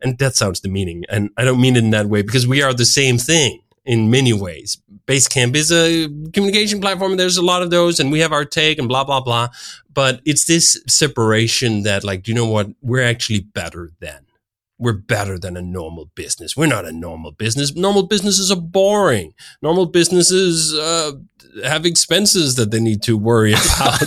and 0.00 0.18
that 0.18 0.34
sounds 0.34 0.60
demeaning. 0.60 1.04
And 1.08 1.30
I 1.36 1.44
don't 1.44 1.60
mean 1.60 1.76
it 1.76 1.84
in 1.84 1.90
that 1.90 2.06
way 2.06 2.22
because 2.22 2.46
we 2.46 2.62
are 2.62 2.72
the 2.72 2.86
same 2.86 3.18
thing 3.18 3.60
in 3.84 4.10
many 4.10 4.32
ways. 4.32 4.78
Basecamp 5.06 5.54
is 5.54 5.70
a 5.70 6.08
communication 6.32 6.80
platform. 6.80 7.16
There's 7.16 7.36
a 7.36 7.42
lot 7.42 7.62
of 7.62 7.70
those 7.70 8.00
and 8.00 8.10
we 8.10 8.20
have 8.20 8.32
our 8.32 8.44
take 8.44 8.78
and 8.78 8.88
blah, 8.88 9.04
blah, 9.04 9.20
blah. 9.20 9.48
But 9.92 10.20
it's 10.24 10.46
this 10.46 10.80
separation 10.88 11.82
that 11.82 12.04
like, 12.04 12.22
do 12.22 12.30
you 12.30 12.36
know 12.36 12.46
what? 12.46 12.68
We're 12.80 13.02
actually 13.02 13.40
better 13.40 13.90
than. 14.00 14.26
We're 14.80 14.94
better 14.94 15.38
than 15.38 15.56
a 15.56 15.62
normal 15.62 16.10
business. 16.14 16.56
We're 16.56 16.66
not 16.66 16.86
a 16.86 16.92
normal 16.92 17.32
business. 17.32 17.74
Normal 17.76 18.04
businesses 18.04 18.50
are 18.50 18.60
boring. 18.60 19.34
Normal 19.60 19.86
businesses 19.86 20.74
uh, 20.74 21.12
have 21.62 21.84
expenses 21.84 22.54
that 22.56 22.70
they 22.70 22.80
need 22.80 23.02
to 23.02 23.16
worry 23.16 23.52
about 23.76 24.02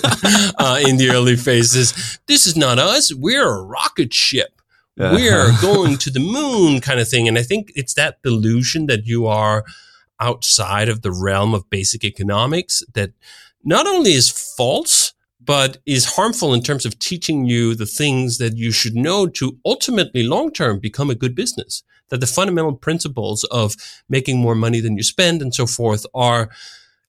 uh, 0.60 0.80
in 0.86 0.98
the 0.98 1.12
early 1.12 1.36
phases. 1.36 2.20
This 2.28 2.48
is 2.48 2.58
not 2.58 2.80
us. 2.80 3.14
We're 3.14 3.48
a 3.48 3.62
rocket 3.62 4.14
ship. 4.14 4.62
We're 4.98 5.52
going 5.62 5.98
to 6.00 6.10
the 6.10 6.20
moon 6.20 6.82
kind 6.82 7.00
of 7.00 7.08
thing. 7.08 7.28
And 7.28 7.38
I 7.38 7.44
think 7.44 7.72
it's 7.76 7.94
that 7.94 8.22
delusion 8.24 8.88
that 8.88 9.06
you 9.06 9.28
are 9.28 9.64
outside 10.20 10.90
of 10.90 11.02
the 11.02 11.12
realm 11.12 11.54
of 11.54 11.70
basic 11.70 12.04
economics 12.04 12.84
that 12.94 13.12
not 13.64 13.86
only 13.88 14.14
is 14.14 14.30
false, 14.30 15.03
but 15.46 15.78
is 15.86 16.16
harmful 16.16 16.54
in 16.54 16.62
terms 16.62 16.86
of 16.86 17.00
teaching 17.00 17.46
you 17.46 17.76
the 17.76 17.86
things 17.86 18.38
that 18.38 18.58
you 18.58 18.72
should 18.72 18.96
know 18.96 19.28
to 19.28 19.58
ultimately 19.66 20.24
long 20.24 20.52
term 20.52 20.80
become 20.80 21.10
a 21.10 21.16
good 21.16 21.36
business. 21.36 21.84
That 22.10 22.20
the 22.20 22.28
fundamental 22.28 22.74
principles 22.74 23.44
of 23.46 23.76
making 24.08 24.38
more 24.38 24.56
money 24.56 24.80
than 24.80 24.98
you 24.98 25.04
spend 25.04 25.42
and 25.42 25.56
so 25.56 25.66
forth 25.66 26.06
are 26.14 26.50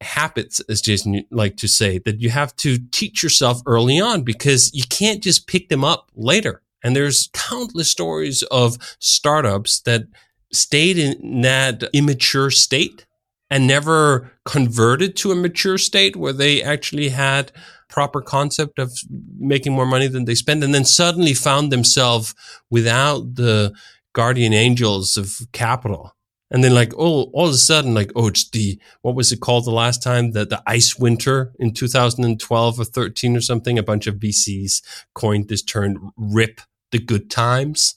habits, 0.00 0.60
as 0.68 0.80
Jason 0.80 1.24
like 1.30 1.56
to 1.58 1.68
say, 1.68 1.98
that 1.98 2.20
you 2.20 2.30
have 2.30 2.54
to 2.56 2.78
teach 2.90 3.22
yourself 3.22 3.60
early 3.66 4.00
on 4.00 4.22
because 4.22 4.72
you 4.72 4.84
can't 4.88 5.22
just 5.22 5.46
pick 5.46 5.68
them 5.68 5.84
up 5.84 6.10
later. 6.14 6.62
And 6.82 6.94
there's 6.94 7.30
countless 7.32 7.90
stories 7.90 8.42
of 8.44 8.76
startups 8.98 9.80
that 9.80 10.04
stayed 10.52 10.98
in 10.98 11.40
that 11.40 11.82
immature 11.92 12.50
state 12.50 13.06
and 13.54 13.68
never 13.68 14.32
converted 14.44 15.14
to 15.14 15.30
a 15.30 15.36
mature 15.36 15.78
state 15.78 16.16
where 16.16 16.32
they 16.32 16.60
actually 16.60 17.10
had 17.10 17.52
proper 17.88 18.20
concept 18.20 18.80
of 18.80 18.92
making 19.38 19.72
more 19.72 19.86
money 19.86 20.08
than 20.08 20.24
they 20.24 20.34
spend 20.34 20.64
and 20.64 20.74
then 20.74 20.84
suddenly 20.84 21.32
found 21.34 21.70
themselves 21.70 22.34
without 22.68 23.36
the 23.36 23.72
guardian 24.12 24.52
angels 24.52 25.16
of 25.16 25.38
capital. 25.52 26.16
And 26.50 26.64
then 26.64 26.74
like 26.74 26.92
oh 26.94 27.30
all 27.32 27.46
of 27.46 27.54
a 27.54 27.56
sudden 27.56 27.94
like 27.94 28.10
oh 28.16 28.26
it's 28.26 28.50
the 28.50 28.76
what 29.02 29.14
was 29.14 29.30
it 29.30 29.38
called 29.40 29.66
the 29.66 29.70
last 29.70 30.02
time? 30.02 30.32
The 30.32 30.44
the 30.44 30.60
ice 30.66 30.98
winter 30.98 31.52
in 31.60 31.74
2012 31.74 32.80
or 32.80 32.84
13 32.84 33.36
or 33.36 33.40
something. 33.40 33.78
A 33.78 33.84
bunch 33.84 34.08
of 34.08 34.16
VCs 34.16 34.82
coined 35.14 35.48
this 35.48 35.62
term 35.62 36.10
rip 36.16 36.60
the 36.90 36.98
good 36.98 37.30
times. 37.30 37.94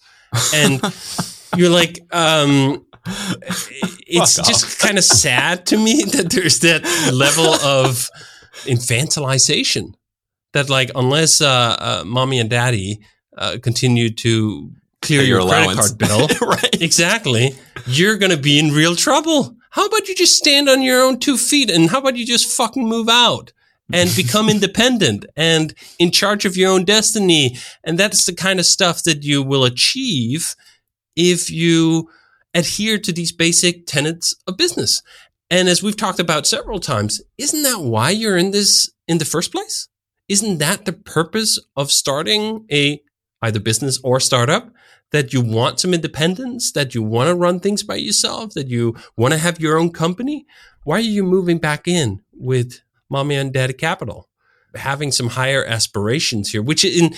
And 0.53 0.79
you're 1.57 1.71
like 1.71 1.99
um 2.11 2.85
it's 4.07 4.35
just 4.35 4.79
kind 4.79 4.97
of 4.97 5.03
sad 5.03 5.65
to 5.65 5.77
me 5.77 6.03
that 6.13 6.29
there's 6.31 6.59
that 6.59 6.83
level 7.13 7.45
of 7.45 8.09
infantilization 8.65 9.93
that 10.53 10.69
like 10.69 10.91
unless 10.95 11.41
uh, 11.41 11.75
uh, 11.79 12.03
mommy 12.05 12.39
and 12.39 12.49
daddy 12.49 12.99
uh, 13.37 13.57
continue 13.61 14.09
to 14.09 14.71
clear 15.01 15.21
your, 15.21 15.39
your 15.41 15.49
credit 15.49 15.75
card 15.75 15.97
bill 15.97 16.27
right. 16.47 16.81
exactly 16.81 17.55
you're 17.87 18.17
going 18.17 18.31
to 18.31 18.37
be 18.37 18.59
in 18.59 18.71
real 18.71 18.95
trouble. 18.95 19.55
How 19.71 19.85
about 19.85 20.07
you 20.07 20.15
just 20.15 20.35
stand 20.35 20.69
on 20.69 20.81
your 20.81 21.01
own 21.01 21.19
two 21.19 21.37
feet 21.37 21.69
and 21.71 21.89
how 21.89 21.99
about 21.99 22.17
you 22.17 22.25
just 22.25 22.55
fucking 22.55 22.87
move 22.87 23.09
out 23.09 23.53
and 23.93 24.13
become 24.15 24.49
independent 24.49 25.25
and 25.35 25.73
in 25.97 26.11
charge 26.11 26.45
of 26.45 26.57
your 26.57 26.71
own 26.71 26.83
destiny? 26.83 27.57
And 27.83 27.97
that's 27.97 28.25
the 28.25 28.33
kind 28.33 28.59
of 28.59 28.65
stuff 28.65 29.03
that 29.03 29.23
you 29.23 29.41
will 29.41 29.63
achieve 29.63 30.55
if 31.15 31.49
you 31.49 32.09
adhere 32.53 32.97
to 32.97 33.11
these 33.11 33.31
basic 33.31 33.85
tenets 33.85 34.35
of 34.47 34.57
business 34.57 35.01
and 35.49 35.69
as 35.69 35.81
we've 35.81 35.95
talked 35.95 36.19
about 36.19 36.45
several 36.45 36.79
times, 36.79 37.21
isn't 37.37 37.63
that 37.63 37.79
why 37.79 38.09
you're 38.09 38.37
in 38.37 38.51
this 38.51 38.91
in 39.07 39.17
the 39.17 39.25
first 39.25 39.51
place? 39.51 39.87
Isn't 40.27 40.57
that 40.57 40.85
the 40.85 40.93
purpose 40.93 41.57
of 41.77 41.91
starting 41.91 42.65
a 42.71 43.01
either 43.41 43.59
business 43.59 43.99
or 44.03 44.19
startup? 44.19 44.73
That 45.11 45.31
you 45.31 45.39
want 45.39 45.79
some 45.79 45.93
independence, 45.93 46.73
that 46.73 46.93
you 46.93 47.01
want 47.01 47.29
to 47.29 47.35
run 47.35 47.61
things 47.61 47.81
by 47.81 47.95
yourself, 47.95 48.53
that 48.55 48.67
you 48.67 48.97
want 49.15 49.33
to 49.33 49.37
have 49.37 49.61
your 49.61 49.77
own 49.77 49.91
company. 49.91 50.45
Why 50.83 50.97
are 50.97 50.99
you 50.99 51.23
moving 51.23 51.59
back 51.59 51.87
in 51.87 52.21
with 52.33 52.81
mommy 53.09 53.35
and 53.35 53.53
daddy 53.53 53.71
capital? 53.71 54.27
Having 54.75 55.13
some 55.13 55.29
higher 55.29 55.63
aspirations 55.63 56.51
here, 56.51 56.61
which 56.61 56.83
in 56.83 57.15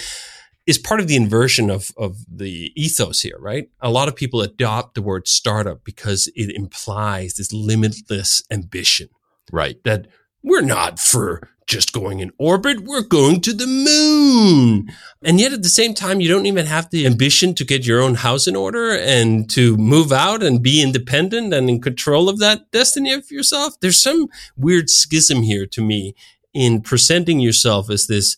is 0.70 0.78
part 0.78 1.00
of 1.00 1.08
the 1.08 1.16
inversion 1.16 1.72
of, 1.72 1.92
of 1.98 2.18
the 2.32 2.72
ethos 2.76 3.22
here, 3.22 3.38
right? 3.40 3.72
A 3.82 3.90
lot 3.90 4.08
of 4.08 4.16
people 4.16 4.42
adopt 4.42 4.94
the 4.94 5.02
word 5.02 5.28
startup 5.28 5.84
because 5.84 6.32
it 6.36 6.56
implies 6.56 7.34
this 7.34 7.52
limitless 7.52 8.44
ambition. 8.52 9.10
Right. 9.52 9.84
That 9.84 10.06
we're 10.44 10.62
not 10.62 11.00
for 11.00 11.50
just 11.66 11.92
going 11.92 12.20
in 12.20 12.32
orbit, 12.38 12.82
we're 12.82 13.02
going 13.02 13.42
to 13.42 13.54
the 13.54 13.66
moon. 13.66 14.90
And 15.24 15.40
yet 15.40 15.54
at 15.54 15.64
the 15.64 15.70
same 15.70 15.96
time, 15.96 16.22
you 16.22 16.30
don't 16.30 16.46
even 16.46 16.68
have 16.68 16.92
the 16.92 17.08
ambition 17.08 17.56
to 17.56 17.66
get 17.66 17.88
your 17.88 18.00
own 18.00 18.16
house 18.16 18.48
in 18.48 18.56
order 18.56 18.92
and 18.92 19.50
to 19.52 19.76
move 19.78 20.12
out 20.12 20.44
and 20.44 20.62
be 20.62 20.84
independent 20.84 21.52
and 21.52 21.68
in 21.68 21.82
control 21.82 22.30
of 22.30 22.38
that 22.40 22.70
destiny 22.72 23.12
of 23.12 23.32
yourself. 23.32 23.80
There's 23.80 24.00
some 24.00 24.30
weird 24.56 24.90
schism 24.90 25.42
here 25.42 25.66
to 25.68 25.82
me 25.82 26.14
in 26.54 26.82
presenting 26.82 27.40
yourself 27.40 27.90
as 27.90 28.06
this 28.06 28.38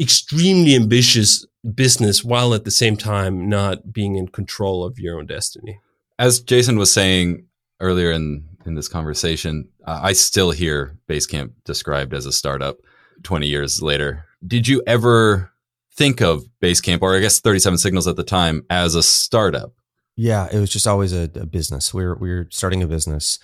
extremely 0.00 0.74
ambitious 0.74 1.46
business 1.74 2.24
while 2.24 2.54
at 2.54 2.64
the 2.64 2.70
same 2.70 2.96
time 2.96 3.48
not 3.48 3.92
being 3.92 4.16
in 4.16 4.28
control 4.28 4.84
of 4.84 4.98
your 4.98 5.18
own 5.18 5.26
destiny. 5.26 5.80
As 6.18 6.40
Jason 6.40 6.78
was 6.78 6.92
saying 6.92 7.46
earlier 7.80 8.10
in, 8.10 8.48
in 8.64 8.74
this 8.74 8.88
conversation, 8.88 9.68
uh, 9.84 10.00
I 10.02 10.12
still 10.12 10.50
hear 10.50 10.96
Basecamp 11.08 11.52
described 11.64 12.14
as 12.14 12.26
a 12.26 12.32
startup 12.32 12.78
20 13.22 13.46
years 13.46 13.82
later. 13.82 14.24
Did 14.46 14.68
you 14.68 14.82
ever 14.86 15.52
think 15.94 16.20
of 16.20 16.44
Basecamp, 16.62 17.02
or 17.02 17.16
I 17.16 17.20
guess 17.20 17.40
37 17.40 17.78
Signals 17.78 18.06
at 18.06 18.16
the 18.16 18.24
time, 18.24 18.64
as 18.70 18.94
a 18.94 19.02
startup? 19.02 19.72
Yeah, 20.14 20.48
it 20.50 20.58
was 20.58 20.70
just 20.70 20.86
always 20.86 21.12
a, 21.12 21.24
a 21.34 21.46
business. 21.46 21.92
We 21.92 22.04
were, 22.04 22.16
we 22.16 22.30
were 22.30 22.48
starting 22.50 22.82
a 22.82 22.86
business 22.86 23.38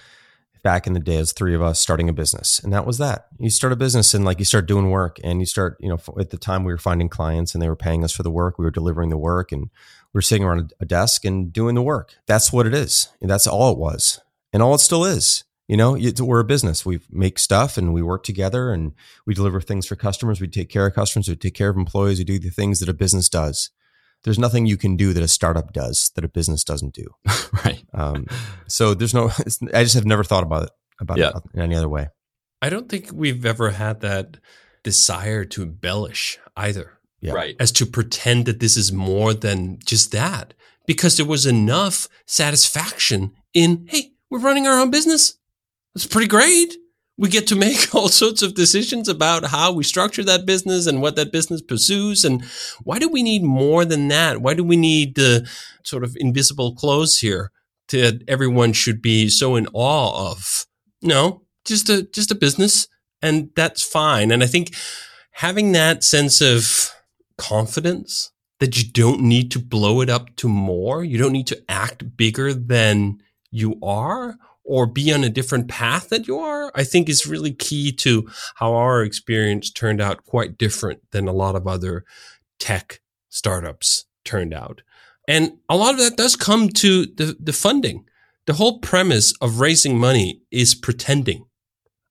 back 0.63 0.87
in 0.87 0.93
the 0.93 1.01
day 1.01 1.17
as 1.17 1.33
three 1.33 1.55
of 1.55 1.63
us 1.63 1.81
starting 1.81 2.09
a 2.09 2.13
business 2.13 2.59
and 2.61 2.73
that 2.73 2.87
was 2.87 2.99
that. 2.99 3.27
You 3.39 3.51
start 3.51 3.73
a 3.73 3.77
business 3.77 4.15
and 4.15 4.25
like 4.25 4.39
you 4.39 4.45
start 4.45 4.67
doing 4.67 4.91
work 4.91 5.19
and 5.25 5.41
you 5.41 5.47
start 5.47 5.77
you 5.81 5.89
know 5.89 5.99
at 6.19 6.31
the 6.31 6.39
time 6.39 6.65
we 6.65 6.73
were 6.73 6.79
finding 6.79 7.09
clients 7.09 7.55
and 7.55 7.63
they 7.63 7.69
were 7.69 7.77
paying 7.77 8.05
us 8.05 8.13
for 8.13 8.23
the 8.23 8.31
work 8.31 8.59
we 8.59 8.65
were 8.65 8.71
delivering 8.71 9.11
the 9.11 9.19
work 9.19 9.53
and 9.53 9.63
we 10.13 10.19
were 10.19 10.23
sitting 10.23 10.45
around 10.45 10.73
a 10.81 10.85
desk 10.85 11.25
and 11.25 11.53
doing 11.53 11.75
the 11.75 11.83
work. 11.83 12.17
That's 12.27 12.53
what 12.53 12.67
it 12.67 12.75
is. 12.75 13.09
And 13.21 13.31
that's 13.31 13.47
all 13.47 13.73
it 13.73 13.79
was. 13.79 14.21
And 14.53 14.63
all 14.63 14.75
it 14.75 14.81
still 14.81 15.05
is. 15.05 15.45
You 15.69 15.77
know 15.79 15.97
we're 16.21 16.41
a 16.41 16.45
business. 16.45 16.85
We 16.85 17.01
make 17.11 17.39
stuff 17.39 17.79
and 17.79 17.95
we 17.95 18.03
work 18.03 18.25
together 18.25 18.73
and 18.73 18.93
we 19.25 19.33
deliver 19.33 19.61
things 19.61 19.87
for 19.87 19.97
customers. 19.97 20.41
We 20.41 20.49
take 20.49 20.69
care 20.69 20.87
of 20.87 20.95
customers. 20.95 21.29
We 21.29 21.37
take 21.37 21.55
care 21.55 21.71
of 21.71 21.77
employees. 21.77 22.19
We 22.19 22.25
do 22.25 22.39
the 22.39 22.51
things 22.51 22.81
that 22.81 22.91
a 22.91 22.95
business 22.95 23.29
does 23.29 23.71
there's 24.25 24.39
nothing 24.39 24.67
you 24.67 24.77
can 24.77 24.97
do 24.97 25.13
that 25.13 25.23
a 25.23 25.29
startup 25.29 25.73
does 25.73 26.11
that 26.15 26.25
a 26.25 26.29
business 26.29 26.65
doesn't 26.65 26.95
do. 26.95 27.07
right. 27.65 27.85
Um, 27.93 28.27
so 28.69 28.95
there's 28.95 29.15
no, 29.15 29.31
I 29.75 29.83
just 29.83 29.95
have 29.95 30.07
never 30.07 30.25
thought 30.25 30.45
about 30.45 30.65
it, 30.65 30.71
about 31.01 31.19
yeah. 31.19 31.31
it 31.31 31.43
in 31.55 31.61
any 31.61 31.75
other 31.75 31.89
way. 31.89 32.09
I 32.61 32.69
don't 32.69 32.89
think 32.89 33.11
we've 33.13 33.45
ever 33.45 33.71
had 33.71 34.01
that 34.01 34.39
desire 34.83 35.45
to 35.47 35.63
embellish 35.63 36.39
either. 36.57 36.99
Yeah. 37.21 37.33
Right. 37.33 37.57
As 37.61 37.71
to 37.73 37.87
pretend 37.87 38.47
that 38.47 38.61
this 38.61 38.77
is 38.77 38.93
more 38.93 39.33
than 39.33 39.79
just 39.85 40.13
that 40.13 40.55
because 40.87 41.17
there 41.17 41.27
was 41.27 41.47
enough 41.47 42.09
satisfaction 42.27 43.33
in, 43.55 43.87
Hey, 43.89 44.13
we're 44.31 44.41
running 44.41 44.67
our 44.67 44.81
own 44.81 44.91
business. 44.91 45.35
That's 45.95 46.07
pretty 46.07 46.27
great 46.27 46.75
we 47.17 47.29
get 47.29 47.47
to 47.49 47.57
make 47.57 47.95
all 47.95 48.09
sorts 48.09 48.43
of 48.43 48.55
decisions 48.55 49.09
about 49.09 49.47
how 49.47 49.73
we 49.73 49.85
structure 49.85 50.25
that 50.25 50.47
business 50.47 50.87
and 50.87 51.03
what 51.03 51.17
that 51.17 51.33
business 51.33 51.63
pursues. 51.63 52.25
And 52.25 52.45
why 52.83 52.99
do 52.99 53.09
we 53.09 53.23
need 53.23 53.43
more 53.43 53.85
than 53.85 54.09
that? 54.09 54.41
Why 54.41 54.55
do 54.55 54.65
we 54.65 54.77
need 54.77 55.15
the 55.15 55.49
sort 55.85 56.05
of 56.05 56.17
invisible 56.19 56.75
clothes 56.75 57.19
here 57.19 57.51
that 57.89 58.23
everyone 58.27 58.73
should 58.73 59.03
be 59.03 59.29
so 59.29 59.57
in 59.57 59.67
awe 59.73 60.31
of? 60.31 60.67
No, 61.03 61.43
just 61.65 61.89
a, 61.89 62.05
just 62.05 62.31
a 62.31 62.37
business 62.37 62.89
and 63.23 63.51
that's 63.55 63.83
fine. 63.83 64.31
And 64.31 64.43
I 64.43 64.47
think 64.47 64.75
having 65.33 65.73
that 65.73 66.03
sense 66.03 66.41
of 66.41 66.91
confidence 67.39 68.33
that 68.59 68.77
you 68.77 68.91
don't 68.91 69.23
need 69.23 69.51
to 69.53 69.59
blow 69.59 70.01
it 70.01 70.11
up 70.11 70.35
to 70.37 70.49
more, 70.49 71.05
you 71.05 71.19
don't 71.19 71.33
need 71.33 71.47
to 71.49 71.63
act 71.69 72.17
bigger 72.17 72.53
than 72.53 73.19
you 73.51 73.79
are 73.83 74.37
or 74.65 74.87
be 74.87 75.13
on 75.13 75.25
a 75.25 75.31
different 75.31 75.69
path 75.69 76.09
that 76.09 76.29
you 76.29 76.39
are, 76.39 76.71
I 76.75 76.85
think 76.85 77.09
is 77.09 77.27
really 77.27 77.53
key 77.53 77.93
to 77.93 78.29
how 78.57 78.75
our 78.75 79.03
experience 79.03 79.71
turned 79.71 80.01
out 80.01 80.25
quite 80.25 80.59
different 80.59 81.01
than 81.11 81.27
a 81.27 81.33
lot 81.33 81.57
of 81.57 81.67
other 81.67 82.05
tech 82.59 83.01
startups 83.29 84.05
turned 84.25 84.55
out. 84.55 84.83
And 85.29 85.59
a 85.69 85.77
lot 85.77 85.95
of 85.95 86.01
that 86.01 86.17
does 86.17 86.37
come 86.37 86.69
to 86.69 87.07
the, 87.07 87.37
the 87.39 87.53
funding. 87.53 88.05
The 88.47 88.55
whole 88.55 88.79
premise 88.81 89.33
of 89.41 89.61
raising 89.61 89.99
money 89.99 90.43
is 90.51 90.75
pretending. 90.75 91.47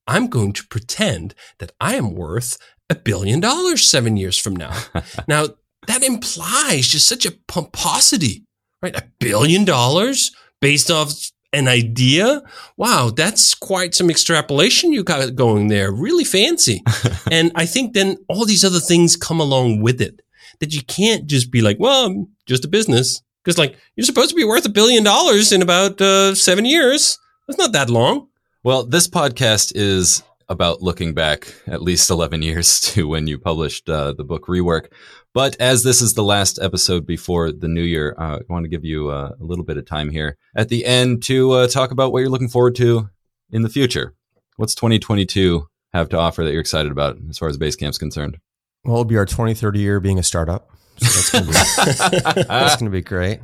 I'm 0.08 0.28
going 0.28 0.54
to 0.54 0.68
pretend 0.68 1.36
that 1.60 1.72
I 1.80 1.96
am 1.96 2.16
worth 2.16 2.58
a 2.90 2.96
billion 2.96 3.40
dollars 3.40 3.90
seven 3.90 4.18
years 4.18 4.38
from 4.38 4.56
now. 4.56 4.78
now, 5.28 5.48
that 5.88 6.04
implies 6.04 6.88
just 6.88 7.08
such 7.08 7.26
a 7.26 7.32
pomposity, 7.48 8.46
right? 8.82 8.96
A 8.96 9.10
billion 9.20 9.66
dollars 9.66 10.32
based 10.60 10.92
off 10.92 11.14
an 11.54 11.68
idea. 11.68 12.42
Wow, 12.78 13.12
that's 13.16 13.54
quite 13.54 13.94
some 13.94 14.10
extrapolation 14.10 14.94
you 14.94 15.04
got 15.04 15.36
going 15.36 15.68
there. 15.68 15.92
Really 15.92 16.24
fancy. 16.24 16.84
and 17.32 17.52
I 17.56 17.66
think 17.66 17.94
then 17.94 18.18
all 18.28 18.46
these 18.46 18.64
other 18.64 18.80
things 18.80 19.16
come 19.16 19.40
along 19.40 19.82
with 19.82 20.02
it 20.02 20.22
that 20.60 20.74
you 20.74 20.82
can't 20.84 21.28
just 21.28 21.52
be 21.52 21.62
like, 21.62 21.78
well, 21.80 22.06
I'm 22.06 22.28
just 22.46 22.66
a 22.66 22.70
business. 22.70 23.22
Because 23.44 23.58
like 23.58 23.76
you're 23.96 24.06
supposed 24.06 24.30
to 24.30 24.36
be 24.36 24.44
worth 24.44 24.66
a 24.66 24.70
billion 24.70 25.04
dollars 25.04 25.52
in 25.52 25.62
about 25.62 26.00
uh, 26.00 26.36
seven 26.36 26.66
years. 26.66 27.18
That's 27.48 27.60
not 27.60 27.74
that 27.74 27.90
long. 27.90 28.28
Well, 28.64 28.86
this 28.86 29.08
podcast 29.08 29.74
is 29.76 30.24
about 30.52 30.82
looking 30.82 31.14
back 31.14 31.56
at 31.66 31.82
least 31.82 32.10
11 32.10 32.42
years 32.42 32.80
to 32.92 33.08
when 33.08 33.26
you 33.26 33.40
published 33.40 33.90
uh, 33.90 34.12
the 34.12 34.26
book 34.26 34.46
Rework. 34.48 34.92
But 35.34 35.56
as 35.62 35.84
this 35.84 36.02
is 36.02 36.14
the 36.14 36.24
last 36.24 36.60
episode 36.62 37.08
before 37.08 37.54
the 37.54 37.70
new 37.70 37.82
year, 37.82 38.14
uh, 38.18 38.40
I 38.40 38.54
want 38.54 38.66
to 38.66 38.70
give 38.70 38.84
you 38.84 39.10
uh, 39.10 39.32
a 39.40 39.44
little 39.44 39.64
bit 39.64 39.78
of 39.78 39.86
time 39.86 40.10
here 40.10 40.38
at 40.54 40.68
the 40.68 40.86
end 40.86 41.24
to 41.24 41.52
uh, 41.54 41.68
talk 41.68 41.92
about 41.92 42.12
what 42.12 42.20
you're 42.20 42.30
looking 42.30 42.50
forward 42.50 42.76
to 42.76 43.10
in 43.50 43.62
the 43.62 43.70
future. 43.70 44.14
What's 44.58 44.76
2022 44.76 45.68
have 45.94 46.10
to 46.10 46.18
offer 46.18 46.44
that 46.44 46.52
you're 46.52 46.60
excited 46.60 46.92
about 46.92 47.18
as 47.30 47.38
far 47.38 47.48
as 47.48 47.58
Basecamp's 47.58 47.98
concerned? 47.98 48.38
Well, 48.84 48.96
it'll 48.96 49.06
be 49.06 49.18
our 49.18 49.26
23rd 49.26 49.78
year 49.78 50.02
being 50.02 50.20
a 50.20 50.24
startup. 50.24 50.70
So 50.98 51.40
that's 51.40 52.76
going 52.76 52.86
to 52.86 52.90
be 52.90 53.02
great. 53.02 53.40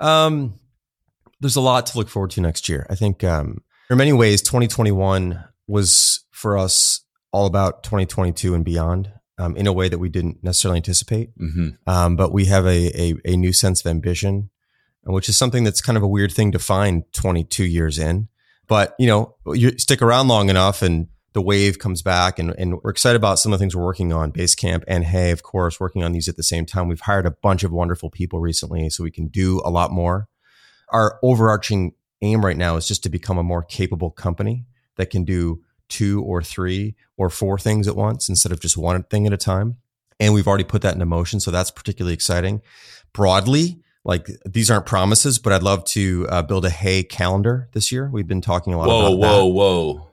Um, 0.00 0.58
there's 1.40 1.56
a 1.56 1.60
lot 1.60 1.86
to 1.86 1.98
look 1.98 2.08
forward 2.08 2.30
to 2.32 2.40
next 2.40 2.70
year. 2.70 2.86
I 2.88 2.94
think 2.94 3.22
um, 3.22 3.62
in 3.90 3.98
many 3.98 4.12
ways, 4.14 4.40
2021 4.40 5.44
was 5.66 6.24
for 6.30 6.58
us 6.58 7.04
all 7.32 7.46
about 7.46 7.82
2022 7.82 8.54
and 8.54 8.64
beyond 8.64 9.12
um, 9.38 9.56
in 9.56 9.66
a 9.66 9.72
way 9.72 9.88
that 9.88 9.98
we 9.98 10.08
didn't 10.08 10.42
necessarily 10.42 10.76
anticipate. 10.76 11.36
Mm-hmm. 11.38 11.68
Um, 11.86 12.16
but 12.16 12.32
we 12.32 12.44
have 12.46 12.66
a, 12.66 13.00
a, 13.00 13.14
a 13.24 13.36
new 13.36 13.52
sense 13.52 13.80
of 13.84 13.90
ambition, 13.90 14.50
which 15.04 15.28
is 15.28 15.36
something 15.36 15.64
that's 15.64 15.80
kind 15.80 15.96
of 15.96 16.02
a 16.02 16.08
weird 16.08 16.32
thing 16.32 16.52
to 16.52 16.58
find 16.58 17.04
22 17.12 17.64
years 17.64 17.98
in. 17.98 18.28
But 18.68 18.94
you 18.98 19.06
know, 19.06 19.34
you 19.46 19.76
stick 19.78 20.02
around 20.02 20.28
long 20.28 20.48
enough, 20.48 20.82
and 20.82 21.08
the 21.32 21.42
wave 21.42 21.78
comes 21.78 22.02
back, 22.02 22.38
and, 22.38 22.54
and 22.56 22.80
we're 22.80 22.90
excited 22.90 23.16
about 23.16 23.38
some 23.38 23.52
of 23.52 23.58
the 23.58 23.62
things 23.62 23.74
we're 23.74 23.84
working 23.84 24.12
on. 24.12 24.32
Basecamp 24.32 24.84
and 24.86 25.04
Hey, 25.04 25.30
of 25.30 25.42
course, 25.42 25.80
working 25.80 26.04
on 26.04 26.12
these 26.12 26.28
at 26.28 26.36
the 26.36 26.42
same 26.42 26.64
time. 26.64 26.88
We've 26.88 27.00
hired 27.00 27.26
a 27.26 27.32
bunch 27.32 27.64
of 27.64 27.72
wonderful 27.72 28.10
people 28.10 28.38
recently, 28.38 28.88
so 28.90 29.02
we 29.02 29.10
can 29.10 29.28
do 29.28 29.60
a 29.64 29.70
lot 29.70 29.90
more. 29.90 30.28
Our 30.90 31.18
overarching 31.22 31.94
aim 32.20 32.44
right 32.44 32.56
now 32.56 32.76
is 32.76 32.86
just 32.86 33.02
to 33.02 33.08
become 33.08 33.38
a 33.38 33.42
more 33.42 33.62
capable 33.62 34.10
company 34.10 34.66
that 35.02 35.10
can 35.10 35.24
do 35.24 35.60
two 35.88 36.22
or 36.22 36.42
three 36.42 36.94
or 37.16 37.28
four 37.28 37.58
things 37.58 37.88
at 37.88 37.96
once 37.96 38.28
instead 38.28 38.52
of 38.52 38.60
just 38.60 38.76
one 38.76 39.02
thing 39.02 39.26
at 39.26 39.32
a 39.32 39.36
time. 39.36 39.78
And 40.20 40.32
we've 40.32 40.46
already 40.46 40.64
put 40.64 40.82
that 40.82 40.94
into 40.94 41.06
motion. 41.06 41.40
So 41.40 41.50
that's 41.50 41.72
particularly 41.72 42.14
exciting. 42.14 42.62
Broadly, 43.12 43.80
like 44.04 44.28
these 44.46 44.70
aren't 44.70 44.86
promises, 44.86 45.40
but 45.40 45.52
I'd 45.52 45.64
love 45.64 45.84
to 45.86 46.28
uh, 46.30 46.42
build 46.42 46.64
a 46.64 46.70
Hey 46.70 47.02
calendar 47.02 47.68
this 47.72 47.90
year. 47.90 48.08
We've 48.12 48.28
been 48.28 48.40
talking 48.40 48.74
a 48.74 48.78
lot 48.78 48.86
whoa, 48.86 48.98
about 49.00 49.18
whoa, 49.18 49.48
that. 49.48 49.54
whoa. 49.54 50.08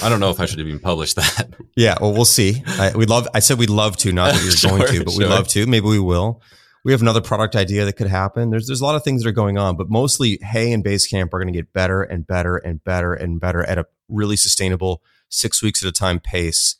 I 0.02 0.08
don't 0.08 0.18
know 0.18 0.30
if 0.30 0.40
I 0.40 0.46
should 0.46 0.60
even 0.60 0.80
publish 0.80 1.12
that. 1.14 1.50
Yeah, 1.76 1.96
well, 2.00 2.12
we'll 2.12 2.24
see. 2.24 2.62
I, 2.66 2.92
we'd 2.96 3.10
love. 3.10 3.28
I 3.34 3.38
said 3.40 3.58
we'd 3.58 3.70
love 3.70 3.96
to, 3.98 4.12
not 4.12 4.32
that 4.32 4.42
we're 4.42 4.50
Sure, 4.50 4.70
going 4.78 4.92
to, 4.92 5.04
but 5.04 5.14
we'd 5.16 5.26
love 5.26 5.46
to. 5.48 5.66
Maybe 5.66 5.86
we 5.86 6.00
will. 6.00 6.42
We 6.84 6.92
have 6.92 7.00
another 7.00 7.20
product 7.20 7.54
idea 7.54 7.84
that 7.84 7.92
could 7.94 8.08
happen. 8.08 8.50
There's 8.50 8.66
there's 8.66 8.80
a 8.80 8.84
lot 8.84 8.96
of 8.96 9.04
things 9.04 9.22
that 9.22 9.28
are 9.28 9.32
going 9.32 9.58
on, 9.58 9.76
but 9.76 9.88
mostly 9.88 10.38
Hey 10.42 10.72
and 10.72 10.84
Basecamp 10.84 11.32
are 11.32 11.38
going 11.38 11.52
to 11.52 11.58
get 11.58 11.72
better 11.72 12.02
and 12.02 12.26
better 12.26 12.56
and 12.56 12.82
better 12.82 13.14
and 13.14 13.40
better 13.40 13.62
at 13.64 13.78
a 13.78 13.86
really 14.08 14.36
sustainable 14.36 15.02
six 15.28 15.62
weeks 15.62 15.82
at 15.82 15.88
a 15.88 15.92
time 15.92 16.20
pace 16.20 16.76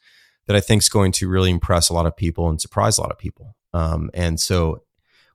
that 0.47 0.57
I 0.57 0.61
think 0.61 0.83
is 0.83 0.89
going 0.89 1.13
to 1.13 1.29
really 1.29 1.51
impress 1.51 1.89
a 1.89 1.95
lot 1.95 2.07
of 2.07 2.17
people 2.17 2.49
and 2.49 2.61
surprise 2.61 2.99
a 2.99 3.01
lot 3.01 3.13
of 3.13 3.19
people. 3.19 3.57
Um, 3.73 4.11
and 4.13 4.39
so 4.41 4.83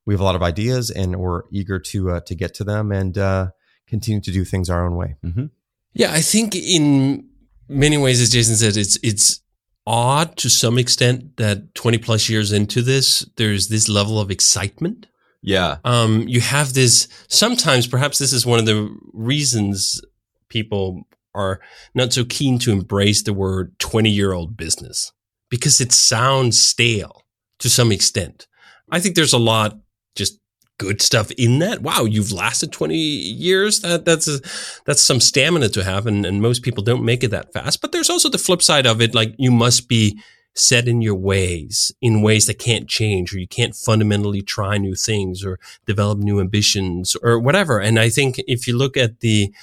we 0.05 0.13
have 0.13 0.21
a 0.21 0.23
lot 0.23 0.35
of 0.35 0.43
ideas, 0.43 0.89
and 0.89 1.17
we're 1.17 1.43
eager 1.51 1.79
to 1.79 2.11
uh, 2.11 2.19
to 2.21 2.35
get 2.35 2.53
to 2.55 2.63
them 2.63 2.91
and 2.91 3.17
uh, 3.17 3.47
continue 3.87 4.21
to 4.21 4.31
do 4.31 4.45
things 4.45 4.69
our 4.69 4.85
own 4.85 4.95
way. 4.95 5.15
Mm-hmm. 5.23 5.45
Yeah, 5.93 6.13
I 6.13 6.21
think 6.21 6.55
in 6.55 7.27
many 7.67 7.97
ways, 7.97 8.21
as 8.21 8.29
Jason 8.29 8.55
said, 8.55 8.77
it's 8.77 8.97
it's 9.03 9.41
odd 9.87 10.35
to 10.35 10.49
some 10.49 10.77
extent 10.77 11.37
that 11.37 11.73
20 11.73 11.97
plus 11.97 12.29
years 12.29 12.51
into 12.51 12.81
this, 12.81 13.25
there's 13.37 13.69
this 13.69 13.87
level 13.87 14.19
of 14.19 14.29
excitement. 14.29 15.07
Yeah. 15.41 15.77
Um, 15.85 16.27
you 16.27 16.41
have 16.41 16.73
this 16.73 17.07
sometimes, 17.29 17.87
perhaps 17.87 18.19
this 18.19 18.33
is 18.33 18.45
one 18.45 18.59
of 18.59 18.65
the 18.65 18.93
reasons 19.13 20.01
people 20.49 21.07
are 21.33 21.61
not 21.95 22.11
so 22.11 22.25
keen 22.25 22.59
to 22.59 22.71
embrace 22.71 23.23
the 23.23 23.33
word 23.33 23.79
20 23.79 24.09
year 24.09 24.33
old 24.33 24.57
business 24.57 25.13
because 25.49 25.79
it 25.79 25.93
sounds 25.93 26.61
stale 26.61 27.23
to 27.59 27.69
some 27.69 27.91
extent. 27.91 28.47
I 28.91 28.99
think 28.99 29.15
there's 29.15 29.33
a 29.33 29.39
lot 29.39 29.79
just 30.15 30.39
good 30.77 31.01
stuff 31.01 31.31
in 31.31 31.59
that. 31.59 31.81
Wow, 31.81 32.05
you've 32.05 32.31
lasted 32.31 32.71
20 32.71 32.95
years. 32.95 33.81
That 33.81 34.05
that's 34.05 34.27
a, 34.27 34.39
that's 34.85 35.01
some 35.01 35.19
stamina 35.19 35.69
to 35.69 35.83
have 35.83 36.07
and, 36.07 36.25
and 36.25 36.41
most 36.41 36.63
people 36.63 36.83
don't 36.83 37.03
make 37.05 37.23
it 37.23 37.29
that 37.29 37.53
fast. 37.53 37.81
But 37.81 37.91
there's 37.91 38.09
also 38.09 38.29
the 38.29 38.37
flip 38.37 38.61
side 38.61 38.85
of 38.85 39.01
it 39.01 39.15
like 39.15 39.35
you 39.37 39.51
must 39.51 39.87
be 39.87 40.19
set 40.55 40.87
in 40.87 41.01
your 41.01 41.15
ways 41.15 41.91
in 42.01 42.23
ways 42.23 42.47
that 42.47 42.57
can't 42.57 42.87
change 42.87 43.33
or 43.33 43.39
you 43.39 43.47
can't 43.47 43.75
fundamentally 43.75 44.41
try 44.41 44.77
new 44.77 44.95
things 44.95 45.45
or 45.45 45.59
develop 45.85 46.17
new 46.17 46.39
ambitions 46.39 47.15
or 47.21 47.39
whatever. 47.39 47.79
And 47.79 47.99
I 47.99 48.09
think 48.09 48.39
if 48.47 48.67
you 48.67 48.75
look 48.75 48.97
at 48.97 49.19
the 49.19 49.53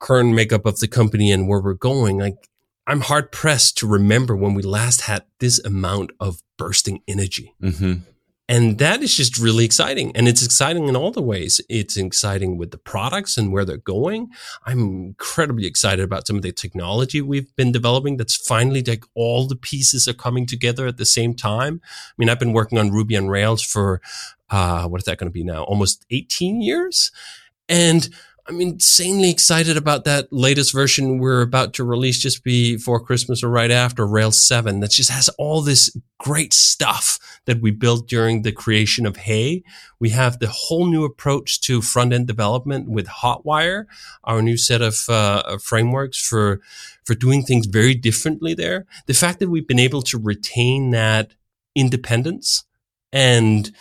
current 0.00 0.34
makeup 0.34 0.66
of 0.66 0.80
the 0.80 0.88
company 0.88 1.32
and 1.32 1.48
where 1.48 1.60
we're 1.60 1.72
going, 1.74 2.18
like 2.18 2.50
I'm 2.86 3.00
hard 3.00 3.32
pressed 3.32 3.78
to 3.78 3.86
remember 3.86 4.36
when 4.36 4.52
we 4.52 4.62
last 4.62 5.02
had 5.02 5.24
this 5.38 5.58
amount 5.64 6.10
of 6.20 6.42
bursting 6.58 7.00
energy. 7.08 7.54
Mm-hmm. 7.62 8.00
And 8.46 8.78
that 8.78 9.02
is 9.02 9.16
just 9.16 9.38
really 9.38 9.64
exciting. 9.64 10.14
And 10.14 10.28
it's 10.28 10.44
exciting 10.44 10.86
in 10.86 10.96
all 10.96 11.10
the 11.10 11.22
ways. 11.22 11.62
It's 11.70 11.96
exciting 11.96 12.58
with 12.58 12.72
the 12.72 12.78
products 12.78 13.38
and 13.38 13.52
where 13.52 13.64
they're 13.64 13.78
going. 13.78 14.28
I'm 14.66 14.80
incredibly 14.80 15.66
excited 15.66 16.04
about 16.04 16.26
some 16.26 16.36
of 16.36 16.42
the 16.42 16.52
technology 16.52 17.22
we've 17.22 17.54
been 17.56 17.72
developing 17.72 18.18
that's 18.18 18.36
finally 18.36 18.82
like 18.82 19.04
all 19.14 19.46
the 19.46 19.56
pieces 19.56 20.06
are 20.06 20.14
coming 20.14 20.44
together 20.44 20.86
at 20.86 20.98
the 20.98 21.06
same 21.06 21.34
time. 21.34 21.80
I 21.84 22.12
mean, 22.18 22.28
I've 22.28 22.38
been 22.38 22.52
working 22.52 22.76
on 22.76 22.90
Ruby 22.90 23.16
on 23.16 23.28
Rails 23.28 23.62
for, 23.62 24.02
uh, 24.50 24.86
what 24.88 25.00
is 25.00 25.06
that 25.06 25.16
going 25.16 25.30
to 25.30 25.34
be 25.34 25.44
now? 25.44 25.62
Almost 25.62 26.04
18 26.10 26.60
years. 26.60 27.12
And 27.66 28.10
I'm 28.46 28.60
insanely 28.60 29.30
excited 29.30 29.78
about 29.78 30.04
that 30.04 30.30
latest 30.30 30.74
version 30.74 31.18
we're 31.18 31.40
about 31.40 31.72
to 31.74 31.84
release 31.84 32.18
just 32.18 32.44
before 32.44 33.00
Christmas 33.00 33.42
or 33.42 33.48
right 33.48 33.70
after 33.70 34.06
Rails 34.06 34.46
7 34.46 34.80
that 34.80 34.90
just 34.90 35.08
has 35.08 35.30
all 35.38 35.62
this 35.62 35.96
great 36.18 36.52
stuff 36.52 37.18
that 37.46 37.62
we 37.62 37.70
built 37.70 38.06
during 38.06 38.42
the 38.42 38.52
creation 38.52 39.06
of 39.06 39.16
Hey. 39.16 39.62
We 39.98 40.10
have 40.10 40.40
the 40.40 40.48
whole 40.48 40.86
new 40.86 41.04
approach 41.04 41.62
to 41.62 41.80
front 41.80 42.12
end 42.12 42.26
development 42.26 42.90
with 42.90 43.06
Hotwire, 43.06 43.86
our 44.24 44.42
new 44.42 44.58
set 44.58 44.82
of 44.82 44.98
uh, 45.08 45.56
frameworks 45.56 46.20
for, 46.20 46.60
for 47.04 47.14
doing 47.14 47.44
things 47.44 47.64
very 47.64 47.94
differently 47.94 48.52
there. 48.52 48.84
The 49.06 49.14
fact 49.14 49.38
that 49.38 49.48
we've 49.48 49.66
been 49.66 49.78
able 49.78 50.02
to 50.02 50.18
retain 50.18 50.90
that 50.90 51.32
independence 51.74 52.64
and 53.10 53.72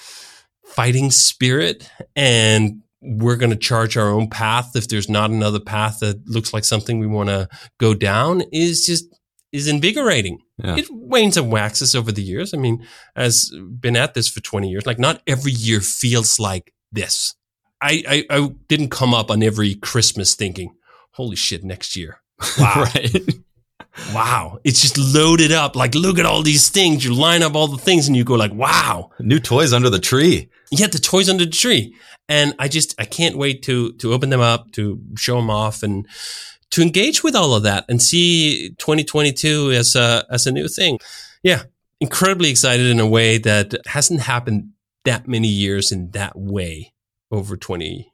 fighting 0.64 1.12
spirit 1.12 1.92
and 2.16 2.83
we're 3.04 3.36
going 3.36 3.50
to 3.50 3.56
charge 3.58 3.98
our 3.98 4.10
own 4.10 4.30
path 4.30 4.76
if 4.76 4.88
there's 4.88 5.10
not 5.10 5.30
another 5.30 5.60
path 5.60 6.00
that 6.00 6.28
looks 6.28 6.54
like 6.54 6.64
something 6.64 7.00
we 7.00 7.08
want 7.08 7.30
to 7.30 7.50
go 7.80 7.94
down 7.94 8.42
is 8.52 8.86
just 8.86 9.06
is 9.52 9.68
invigorating. 9.68 10.40
Yeah. 10.58 10.78
It 10.78 10.88
wanes 10.90 11.38
and 11.38 11.52
waxes 11.52 11.96
over 11.96 12.12
the 12.12 12.24
years. 12.24 12.54
I 12.54 12.58
mean, 12.58 12.86
as 13.16 13.52
been 13.80 13.96
at 13.96 14.16
this 14.16 14.28
for 14.28 14.42
20 14.42 14.70
years, 14.70 14.86
like 14.86 15.00
not 15.00 15.22
every 15.28 15.52
year 15.52 15.80
feels 15.80 16.40
like 16.40 16.74
this. 16.92 17.36
I, 17.80 18.04
I, 18.08 18.26
I 18.30 18.48
didn't 18.68 18.90
come 18.90 19.14
up 19.14 19.30
on 19.30 19.44
every 19.44 19.76
Christmas 19.76 20.36
thinking, 20.36 20.74
holy 21.12 21.36
shit, 21.36 21.64
next 21.64 21.96
year. 21.96 22.20
Wow. 22.60 22.90
right. 22.94 23.16
Wow. 24.14 24.60
It's 24.64 24.82
just 24.82 24.98
loaded 24.98 25.52
up. 25.52 25.76
Like, 25.76 25.96
look 25.96 26.20
at 26.20 26.26
all 26.26 26.42
these 26.42 26.70
things. 26.70 27.06
You 27.06 27.14
line 27.14 27.44
up 27.44 27.56
all 27.56 27.68
the 27.68 27.78
things 27.78 28.08
and 28.08 28.16
you 28.16 28.24
go 28.24 28.36
like, 28.36 28.54
wow. 28.54 29.12
New 29.20 29.40
toys 29.40 29.74
under 29.74 29.90
the 29.90 30.00
tree. 30.00 30.50
Yeah, 30.72 30.88
the 30.88 31.00
toys 31.00 31.30
under 31.30 31.46
the 31.46 31.52
tree. 31.52 31.96
And 32.30 32.56
I 32.58 32.68
just, 32.68 33.00
I 33.00 33.06
can't 33.06 33.38
wait 33.38 33.64
to, 33.64 33.94
to 33.94 34.14
open 34.14 34.30
them 34.30 34.42
up, 34.42 34.72
to 34.74 35.00
show 35.18 35.36
them 35.36 35.50
off 35.50 35.84
and 35.84 36.08
to 36.72 36.82
engage 36.82 37.24
with 37.24 37.36
all 37.36 37.54
of 37.54 37.64
that 37.64 37.86
and 37.88 38.02
see 38.02 38.70
2022 38.80 39.72
as 39.72 39.96
a, 39.96 40.26
as 40.30 40.48
a 40.48 40.52
new 40.52 40.68
thing. 40.68 41.00
Yeah. 41.44 41.64
Incredibly 42.00 42.50
excited 42.50 42.88
in 42.88 43.00
a 43.00 43.08
way 43.08 43.38
that 43.38 43.76
hasn't 43.88 44.22
happened 44.22 44.72
that 45.06 45.28
many 45.28 45.48
years 45.48 45.92
in 45.92 46.12
that 46.12 46.38
way 46.38 46.94
over 47.32 47.56
20 47.56 48.12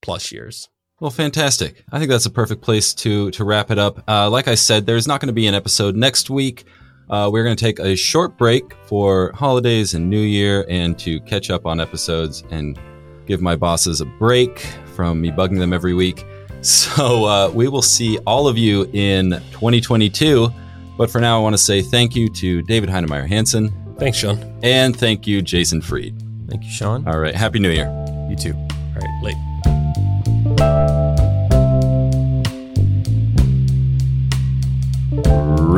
plus 0.00 0.32
years. 0.32 0.68
Well, 1.00 1.10
fantastic. 1.10 1.82
I 1.90 1.98
think 1.98 2.10
that's 2.10 2.26
a 2.26 2.30
perfect 2.30 2.60
place 2.62 2.92
to 2.94 3.30
to 3.32 3.44
wrap 3.44 3.70
it 3.70 3.78
up. 3.78 4.02
Uh, 4.06 4.28
like 4.30 4.48
I 4.48 4.54
said, 4.54 4.84
there's 4.86 5.08
not 5.08 5.20
going 5.20 5.28
to 5.28 5.32
be 5.32 5.46
an 5.46 5.54
episode 5.54 5.96
next 5.96 6.28
week. 6.30 6.64
Uh, 7.08 7.28
we're 7.32 7.42
going 7.42 7.56
to 7.56 7.64
take 7.64 7.78
a 7.80 7.96
short 7.96 8.36
break 8.38 8.74
for 8.86 9.32
holidays 9.34 9.94
and 9.94 10.08
New 10.08 10.20
Year 10.20 10.64
and 10.68 10.96
to 11.00 11.18
catch 11.20 11.50
up 11.50 11.66
on 11.66 11.80
episodes 11.80 12.44
and 12.50 12.78
give 13.26 13.40
my 13.40 13.56
bosses 13.56 14.00
a 14.00 14.04
break 14.06 14.60
from 14.94 15.20
me 15.20 15.30
bugging 15.30 15.58
them 15.58 15.72
every 15.72 15.94
week. 15.94 16.24
So 16.62 17.24
uh, 17.24 17.50
we 17.54 17.68
will 17.68 17.80
see 17.80 18.18
all 18.26 18.46
of 18.46 18.58
you 18.58 18.84
in 18.92 19.30
2022. 19.52 20.50
But 20.98 21.10
for 21.10 21.18
now, 21.18 21.38
I 21.38 21.42
want 21.42 21.54
to 21.54 21.58
say 21.58 21.80
thank 21.80 22.14
you 22.14 22.28
to 22.34 22.60
David 22.60 22.90
Heinemeier 22.90 23.26
Hansson 23.26 23.70
Thanks, 23.98 24.18
Sean. 24.18 24.38
and 24.62 24.94
thank 24.94 25.26
you, 25.26 25.40
Jason 25.40 25.80
Fried. 25.80 26.22
Thank 26.50 26.64
you, 26.64 26.70
Sean. 26.70 27.08
All 27.08 27.18
right. 27.18 27.34
Happy 27.34 27.60
New 27.60 27.70
Year. 27.70 27.88
You 28.28 28.36
too. 28.36 28.52
All 28.52 29.00
right. 29.00 29.22
Late. 29.22 29.49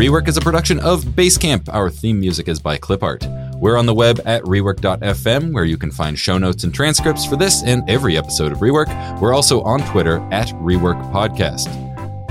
Rework 0.02 0.26
is 0.26 0.36
a 0.36 0.40
production 0.40 0.80
of 0.80 1.04
Basecamp. 1.04 1.72
Our 1.72 1.88
theme 1.88 2.18
music 2.18 2.48
is 2.48 2.58
by 2.58 2.76
Clip 2.76 3.04
Art. 3.04 3.24
We're 3.54 3.76
on 3.76 3.86
the 3.86 3.94
web 3.94 4.20
at 4.24 4.42
rework.fm, 4.42 5.54
where 5.54 5.64
you 5.64 5.76
can 5.76 5.92
find 5.92 6.18
show 6.18 6.38
notes 6.38 6.64
and 6.64 6.74
transcripts 6.74 7.24
for 7.24 7.36
this 7.36 7.62
and 7.62 7.88
every 7.88 8.16
episode 8.16 8.50
of 8.50 8.58
Rework. 8.58 9.20
We're 9.20 9.32
also 9.32 9.62
on 9.62 9.78
Twitter 9.92 10.16
at 10.32 10.48
Rework 10.54 11.00
Podcast. 11.12 11.70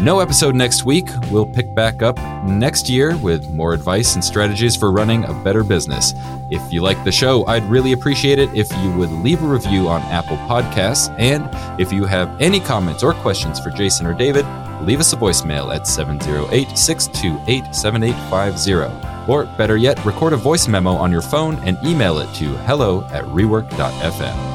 No 0.02 0.20
episode 0.20 0.54
next 0.54 0.84
week. 0.84 1.06
We'll 1.32 1.46
pick 1.46 1.74
back 1.74 2.02
up 2.02 2.18
next 2.46 2.90
year 2.90 3.16
with 3.20 3.42
more 3.52 3.74
advice 3.74 4.16
and 4.16 4.24
strategies 4.24 4.76
for 4.76 4.92
running 4.92 5.24
a 5.24 5.34
better 5.42 5.64
business. 5.64 6.12
If 6.52 6.74
you 6.74 6.82
like 6.82 7.02
the 7.06 7.12
show, 7.14 7.46
I'd 7.46 7.64
really 7.70 7.94
appreciate 7.94 8.38
it 8.38 8.50
if 8.54 8.70
you 8.84 8.92
would 8.98 9.12
leave 9.24 9.42
a 9.42 9.48
review 9.48 9.88
on 9.88 10.02
Apple 10.12 10.36
Podcasts. 10.40 11.10
And 11.18 11.50
if 11.80 11.94
you 11.94 12.04
have 12.04 12.42
any 12.42 12.60
comments 12.60 13.02
or 13.02 13.14
questions 13.14 13.62
for 13.62 13.70
Jason 13.70 14.06
or 14.06 14.14
David, 14.14 14.46
leave 14.82 15.00
us 15.00 15.14
a 15.14 15.16
voicemail 15.16 15.74
at 15.74 15.88
708 15.88 16.78
628 16.78 17.76
7850. 17.76 19.32
Or 19.32 19.46
better 19.58 19.78
yet, 19.78 20.04
record 20.04 20.34
a 20.34 20.38
voice 20.38 20.68
memo 20.68 20.92
on 20.92 21.12
your 21.12 21.22
phone 21.22 21.56
and 21.60 21.78
email 21.86 22.18
it 22.20 22.34
to 22.36 22.56
hello 22.66 23.04
at 23.12 23.24
rework.fm. 23.26 24.51